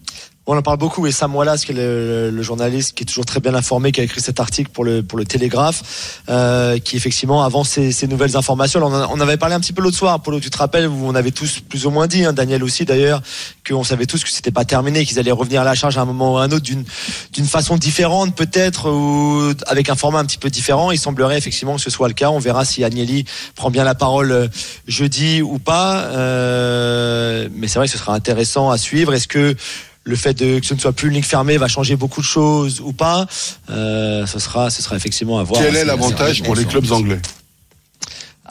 On 0.51 0.57
en 0.57 0.61
parle 0.61 0.79
beaucoup 0.79 1.07
et 1.07 1.13
Sam 1.13 1.33
Wallace, 1.33 1.63
qui 1.63 1.71
est 1.71 1.75
le, 1.75 2.41
journaliste 2.41 2.93
qui 2.93 3.03
est 3.03 3.05
toujours 3.05 3.23
très 3.25 3.39
bien 3.39 3.55
informé, 3.55 3.93
qui 3.93 4.01
a 4.01 4.03
écrit 4.03 4.19
cet 4.19 4.41
article 4.41 4.69
pour 4.69 4.83
le 4.83 5.01
pour 5.01 5.17
le 5.17 5.23
Télégraphe, 5.23 6.19
euh, 6.27 6.77
qui 6.77 6.97
effectivement 6.97 7.41
avance 7.41 7.69
ces, 7.69 8.07
nouvelles 8.07 8.35
informations. 8.35 8.83
On, 8.83 8.93
on, 8.93 9.19
avait 9.21 9.37
parlé 9.37 9.55
un 9.55 9.61
petit 9.61 9.71
peu 9.71 9.81
l'autre 9.81 9.95
soir, 9.95 10.19
Polo, 10.19 10.41
tu 10.41 10.49
te 10.49 10.57
rappelles, 10.57 10.89
où 10.89 11.07
on 11.07 11.15
avait 11.15 11.31
tous 11.31 11.61
plus 11.61 11.85
ou 11.85 11.89
moins 11.89 12.05
dit, 12.05 12.25
hein, 12.25 12.33
Daniel 12.33 12.65
aussi 12.65 12.83
d'ailleurs, 12.83 13.21
qu'on 13.65 13.85
savait 13.85 14.05
tous 14.05 14.25
que 14.25 14.29
c'était 14.29 14.51
pas 14.51 14.65
terminé, 14.65 15.05
qu'ils 15.05 15.19
allaient 15.19 15.31
revenir 15.31 15.61
à 15.61 15.63
la 15.63 15.73
charge 15.73 15.97
à 15.97 16.01
un 16.01 16.05
moment 16.05 16.33
ou 16.33 16.37
à 16.37 16.43
un 16.43 16.51
autre 16.51 16.65
d'une 16.65 16.83
d'une 17.31 17.47
façon 17.47 17.77
différente 17.77 18.35
peut-être 18.35 18.91
ou 18.91 19.53
avec 19.67 19.89
un 19.89 19.95
format 19.95 20.19
un 20.19 20.25
petit 20.25 20.37
peu 20.37 20.49
différent. 20.49 20.91
Il 20.91 20.99
semblerait 20.99 21.37
effectivement 21.37 21.77
que 21.77 21.81
ce 21.81 21.89
soit 21.89 22.09
le 22.09 22.13
cas. 22.13 22.29
On 22.29 22.39
verra 22.39 22.65
si 22.65 22.83
Agnelli 22.83 23.23
prend 23.55 23.71
bien 23.71 23.85
la 23.85 23.95
parole 23.95 24.33
euh, 24.33 24.47
jeudi 24.85 25.41
ou 25.41 25.59
pas. 25.59 26.01
Euh, 26.07 27.47
mais 27.55 27.69
c'est 27.69 27.79
vrai 27.79 27.87
que 27.87 27.93
ce 27.93 27.97
sera 27.97 28.13
intéressant 28.13 28.69
à 28.69 28.77
suivre. 28.77 29.13
Est-ce 29.13 29.29
que 29.29 29.55
le 30.03 30.15
fait 30.15 30.33
de, 30.33 30.59
que 30.59 30.65
ce 30.65 30.73
ne 30.73 30.79
soit 30.79 30.93
plus 30.93 31.09
une 31.09 31.15
ligue 31.15 31.25
fermée 31.25 31.57
va 31.57 31.67
changer 31.67 31.95
beaucoup 31.95 32.21
de 32.21 32.25
choses 32.25 32.81
ou 32.81 32.93
pas, 32.93 33.27
euh, 33.69 34.25
ce 34.25 34.39
sera, 34.39 34.69
ce 34.69 34.81
sera 34.81 34.95
effectivement 34.95 35.39
à 35.39 35.43
voir. 35.43 35.61
Quel 35.61 35.75
est 35.75 35.85
l'avantage 35.85 36.41
pour 36.43 36.55
les 36.55 36.65
clubs 36.65 36.91
anglais? 36.91 37.19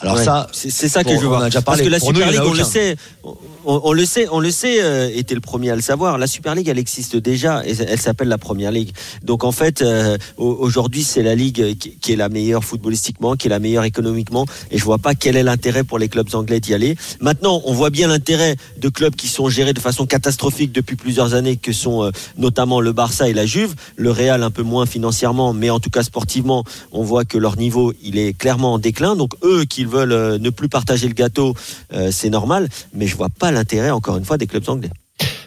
Alors 0.03 0.17
ouais. 0.17 0.25
ça, 0.25 0.47
c'est 0.53 0.89
ça 0.89 1.05
que 1.05 1.09
bon, 1.09 1.17
je 1.17 1.21
veux 1.21 1.29
voir. 1.29 1.49
Parce 1.65 1.83
que 1.83 1.89
la 1.89 2.01
Super 2.01 2.27
nous, 2.27 2.33
League, 2.33 2.43
on 2.45 2.55
le 2.55 2.65
sait, 2.65 2.97
on, 3.23 3.37
on, 3.85 3.93
le 3.93 4.07
sait, 4.07 4.27
on 4.31 4.41
le 4.41 4.51
sait, 4.51 4.83
euh, 4.83 5.11
était 5.15 5.35
le 5.35 5.43
premier 5.43 5.71
à 5.71 5.77
le 5.77 5.83
savoir. 5.83 6.17
La 6.17 6.27
Super 6.27 6.55
League, 6.55 6.69
elle 6.69 6.79
existe 6.79 7.17
déjà 7.17 7.63
et 7.67 7.75
elle 7.87 8.01
s'appelle 8.01 8.29
la 8.29 8.39
Première 8.39 8.73
Ligue. 8.73 8.93
Donc 9.23 9.45
en 9.45 9.53
fait, 9.53 9.83
euh, 9.83 10.17
aujourd'hui, 10.39 11.05
c'est 11.05 11.23
la 11.23 11.35
ligue 11.35 11.77
qui, 11.79 11.99
qui, 11.99 12.13
est 12.13 12.17
la 12.17 12.31
meilleure 12.31 12.65
footballistiquement, 12.65 13.37
qui 13.37 13.49
est 13.49 13.51
la 13.51 13.59
meilleure 13.59 13.85
économiquement, 13.85 14.47
et 14.71 14.79
je 14.79 14.85
vois 14.85 14.99
pas 14.99 15.15
quel 15.15 15.37
est 15.37 15.43
l'intérêt 15.43 15.85
pour 15.85 15.99
les 15.99 16.09
clubs 16.09 16.35
anglais 16.35 16.61
d'y 16.61 16.73
aller. 16.73 16.97
Maintenant, 17.21 17.61
on 17.67 17.75
voit 17.75 17.91
bien 17.91 18.09
l'intérêt 18.09 18.57
de 18.79 18.89
clubs 18.89 19.15
qui 19.15 19.29
sont 19.29 19.51
gérés 19.51 19.75
de 19.75 19.81
façon 19.81 20.07
catastrophique 20.07 20.73
depuis 20.73 20.97
plusieurs 20.97 21.35
années, 21.35 21.57
que 21.57 21.73
sont 21.73 22.05
euh, 22.05 22.11
notamment 22.39 22.81
le 22.81 22.93
Barça 22.93 23.29
et 23.29 23.35
la 23.35 23.45
Juve, 23.45 23.75
le 23.97 24.11
Real 24.11 24.43
un 24.43 24.51
peu 24.51 24.63
moins 24.63 24.87
financièrement, 24.87 25.53
mais 25.53 25.69
en 25.69 25.81
tout 25.81 25.91
cas 25.91 26.03
sportivement, 26.03 26.65
on 26.93 27.03
voit 27.03 27.27
que 27.27 27.37
leur 27.37 27.59
niveau, 27.59 27.93
il 28.03 28.19
est 28.19 28.33
clairement 28.33 28.75
en 28.75 28.79
déclin. 28.79 29.15
Donc 29.17 29.33
eux 29.45 29.65
qui 29.65 29.85
veulent 29.91 30.13
euh, 30.13 30.39
ne 30.39 30.51
plus 30.51 30.69
partager 30.69 31.09
le 31.09 31.15
gâteau, 31.15 31.55
euh, 31.93 32.11
c'est 32.13 32.31
normal, 32.31 32.69
mais 32.95 33.07
je 33.07 33.17
vois 33.17 33.29
pas 33.29 33.51
l'intérêt, 33.51 33.91
encore 33.91 34.17
une 34.17 34.25
fois, 34.25 34.39
des 34.39 34.47
clubs 34.47 34.69
anglais. 34.69 34.91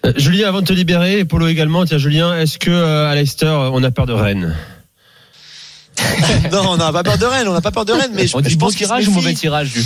Euh, 0.05 0.13
Julien, 0.17 0.49
avant 0.49 0.61
de 0.61 0.67
te 0.67 0.73
libérer, 0.73 1.19
et 1.19 1.25
Polo 1.25 1.47
également, 1.47 1.85
tiens 1.85 1.97
Julien, 1.97 2.37
est-ce 2.37 2.59
que 2.59 2.69
euh, 2.69 3.09
à 3.09 3.15
Leicester, 3.15 3.47
on 3.47 3.81
a 3.83 3.91
peur 3.91 4.05
de 4.05 4.13
Rennes 4.13 4.55
Non, 6.51 6.63
on 6.69 6.77
n'a 6.77 6.91
pas 6.91 7.03
peur 7.03 7.17
de 7.17 7.25
Rennes, 7.25 7.47
on 7.47 7.53
n'a 7.53 7.61
pas 7.61 7.71
peur 7.71 7.85
de 7.85 7.93
Rennes, 7.93 8.11
mais 8.13 8.27
je, 8.27 8.35
on 8.35 8.41
dit 8.41 8.49
je 8.49 8.57
bon 8.57 8.67
pense 8.67 8.75
tirage 8.75 9.07
ou 9.07 9.11
mauvais 9.11 9.33
tirage 9.33 9.71
du 9.71 9.81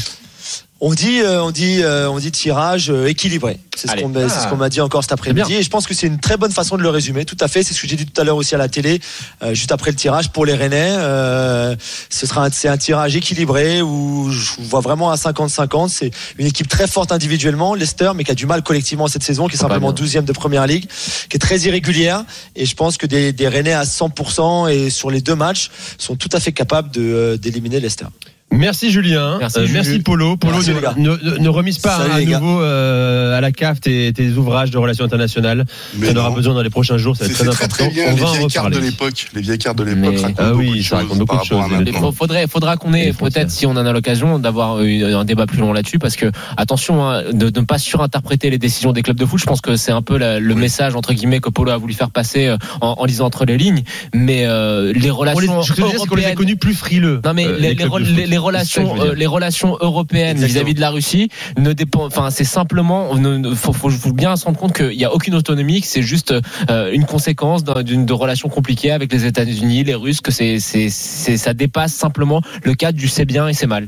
on 0.80 0.94
dit, 0.94 1.22
euh, 1.22 1.44
on 1.44 1.52
dit, 1.52 1.82
euh, 1.82 2.10
on 2.10 2.20
dit 2.20 2.32
tirage 2.32 2.90
euh, 2.90 3.08
équilibré. 3.08 3.60
C'est 3.78 3.88
ce 3.88 3.96
qu'on 3.96 4.14
ah. 4.16 4.30
ce 4.30 4.56
m'a 4.56 4.70
dit 4.70 4.82
encore 4.82 5.04
cet 5.04 5.12
après-midi. 5.12 5.56
Et 5.56 5.64
je 5.64 5.70
pense 5.70 5.86
que 5.86 5.94
c'est 5.94 6.08
une 6.08 6.20
très 6.20 6.36
bonne 6.36 6.52
façon 6.52 6.78
de 6.78 6.82
le 6.82 6.90
résumer. 6.90 7.26
Tout 7.26 7.38
à 7.40 7.48
fait. 7.48 7.62
C'est 7.62 7.74
ce 7.76 7.82
que 7.82 7.88
j'ai 7.88 7.96
dit 7.96 8.06
tout 8.06 8.20
à 8.20 8.24
l'heure 8.24 8.36
aussi 8.36 8.56
à 8.56 8.58
la 8.58 8.68
télé, 8.68 9.00
euh, 9.44 9.54
juste 9.54 9.72
après 9.72 9.92
le 9.92 9.98
tirage 9.98 10.32
pour 10.32 10.46
les 10.46 10.56
Rennais. 10.56 10.96
Euh, 10.98 11.76
ce 12.10 12.26
sera 12.26 12.50
c'est 12.52 12.68
un 12.68 12.78
tirage 12.78 13.16
équilibré 13.16 13.82
où 13.82 14.32
je 14.32 14.62
vois 14.62 14.80
vraiment 14.80 15.12
à 15.12 15.16
50-50. 15.16 15.90
C'est 15.90 16.12
une 16.40 16.48
équipe 16.48 16.68
très 16.68 16.88
forte 16.88 17.12
individuellement, 17.12 17.76
Leicester, 17.76 18.12
mais 18.16 18.24
qui 18.24 18.32
a 18.32 18.36
du 18.36 18.48
mal 18.48 18.64
collectivement 18.64 19.08
cette 19.08 19.24
saison, 19.24 19.48
qui 19.48 19.56
est 19.56 19.60
simplement 19.60 19.94
12e 19.94 20.26
de 20.26 20.34
première 20.34 20.66
ligue, 20.66 20.88
qui 21.30 21.36
est 21.36 21.40
très 21.40 21.60
irrégulière. 21.60 22.24
Et 22.56 22.66
je 22.66 22.76
pense 22.76 22.98
que 22.98 23.06
des, 23.06 23.32
des 23.32 23.48
Rennais 23.48 23.74
à 23.74 23.84
100% 23.84 24.72
et 24.72 24.90
sur 24.90 25.12
les 25.12 25.22
deux 25.22 25.36
matchs 25.36 25.70
sont 26.00 26.16
tout 26.16 26.30
à 26.32 26.40
fait 26.40 26.52
capables 26.52 26.90
de 26.92 27.38
d'éliminer 27.40 27.80
Leicester. 27.80 28.06
Merci 28.50 28.92
Julien, 28.92 29.38
Merci, 29.40 29.60
Euh, 29.60 29.62
Juju. 29.64 29.74
merci 29.74 30.00
Polo. 30.00 30.38
Polo 30.38 30.54
Merci, 30.54 30.72
ne, 30.98 31.12
ne- 31.12 31.38
ne- 31.38 31.50
remise 31.50 31.78
pas 31.80 31.98
Salut, 32.08 32.34
à 32.34 32.40
nouveau 32.40 32.62
euh, 32.62 33.38
à 33.38 33.42
la 33.42 33.52
cave 33.52 33.80
tes, 33.82 34.12
tes 34.14 34.30
ouvrages 34.32 34.72
de 34.72 34.78
relations 34.78 35.04
internationales. 35.04 35.66
Mais 35.98 36.08
Tu 36.08 36.14
en 36.14 36.20
auras 36.22 36.30
non. 36.30 36.36
besoin 36.36 36.54
dans 36.56 36.62
les 36.62 36.70
prochains 36.70 36.98
jours, 36.98 37.16
ça 37.18 37.26
va 37.26 37.30
être 37.30 37.36
très 37.36 37.46
très 37.46 37.54
important. 37.66 37.84
très 37.86 37.90
bien. 37.94 38.06
On 38.08 38.16
Les 38.16 38.22
va 38.22 38.28
en 38.30 38.32
vieilles 38.34 38.48
cartes 38.48 38.74
de 38.74 38.80
l'époque, 38.80 39.28
les 39.36 39.42
vieilles 39.42 39.58
cartes 39.58 39.78
de 39.78 39.84
l'époque 39.84 40.18
racontent 40.18 40.34
Ah 40.44 40.54
oui, 40.56 40.82
ça 40.82 40.96
raconte 40.98 41.18
beaucoup 41.20 41.38
de 41.38 41.44
choses, 41.44 41.60
Il 41.86 41.94
faudrait, 42.16 42.48
faudra 42.48 42.78
qu'on 42.78 42.94
ait 42.94 43.12
peut-être 43.14 43.52
si 43.52 43.66
on 43.66 43.72
en 43.72 43.86
a 43.86 43.92
l'occasion 43.92 44.40
d'avoir 44.40 44.78
un 44.78 45.26
débat 45.26 45.46
plus 45.46 45.60
long 45.60 45.74
là-dessus 45.74 46.00
parce 46.00 46.16
que 46.16 46.32
attention 46.56 47.06
hein, 47.08 47.24
de, 47.34 47.50
de 47.50 47.60
ne 47.60 47.66
pas 47.66 47.78
surinterpréter 47.78 48.50
les 48.50 48.58
décisions 48.58 48.94
des 48.94 49.02
clubs 49.04 49.18
de 49.20 49.26
foot. 49.26 49.40
Je 49.42 49.46
pense 49.46 49.62
que 49.62 49.76
c'est 49.76 49.92
un 49.92 50.02
peu 50.02 50.18
la- 50.18 50.40
le 50.40 50.54
Oui. 50.56 50.62
message 50.62 50.96
entre 50.96 51.14
guillemets 51.14 51.42
que 51.42 51.50
Polo 51.50 51.72
a 51.72 51.78
voulu 51.78 51.94
faire 51.94 52.10
passer 52.12 52.48
euh, 52.48 52.58
en, 52.82 52.96
en 52.98 53.06
lisant 53.06 53.26
entre 53.26 53.46
les 53.46 53.58
lignes. 53.58 53.84
Mais 54.16 54.46
euh, 54.46 54.94
les 54.94 55.12
On 55.12 55.16
relations 55.18 55.58
les, 55.60 55.64
je 55.64 55.74
te 55.74 55.76
c'est 55.76 55.82
qu'on 55.82 55.88
les 55.90 55.94
a 55.94 55.96
européennes- 55.98 56.36
connus 56.36 56.56
plus 56.58 56.74
frileux. 56.74 57.20
Non 57.26 57.34
mais 57.34 57.46
euh, 57.46 57.58
les, 57.60 58.37
les 58.38 58.44
relations, 58.44 59.02
euh, 59.04 59.14
les 59.16 59.26
relations 59.26 59.78
européennes 59.82 60.38
vis-à-vis 60.48 60.74
de 60.76 60.82
la 60.82 60.92
Russie 60.92 61.30
ne 61.58 61.74
dépend, 61.74 62.06
enfin 62.06 62.30
c'est 62.30 62.44
simplement, 62.44 63.16
ne, 63.16 63.38
ne- 63.38 63.56
faut, 63.56 63.74
faut, 63.74 63.90
faut 63.90 64.14
bien 64.14 64.36
se 64.36 64.46
rendre 64.46 64.60
compte 64.60 64.74
qu'il 64.74 64.96
n'y 64.98 65.06
a 65.06 65.12
aucune 65.14 65.34
autonomie, 65.34 65.82
que 65.82 65.88
c'est 65.88 66.04
juste 66.04 66.34
euh, 66.70 66.92
une 66.92 67.06
conséquence 67.06 67.64
d'un- 67.64 67.82
d'une 67.82 68.06
de 68.06 68.14
relations 68.14 68.50
compliquées 68.50 68.92
avec 68.92 69.12
les 69.12 69.26
États-Unis, 69.26 69.84
les 69.84 69.96
Russes, 69.96 70.22
que 70.22 70.32
c'est, 70.32 70.60
c'est, 70.60 70.90
c'est, 70.90 71.38
ça 71.38 71.54
dépasse 71.54 71.94
simplement 71.94 72.42
le 72.64 72.76
cadre 72.76 72.98
du 72.98 73.08
c'est 73.08 73.26
bien 73.26 73.48
et 73.48 73.54
c'est 73.54 73.68
mal. 73.68 73.88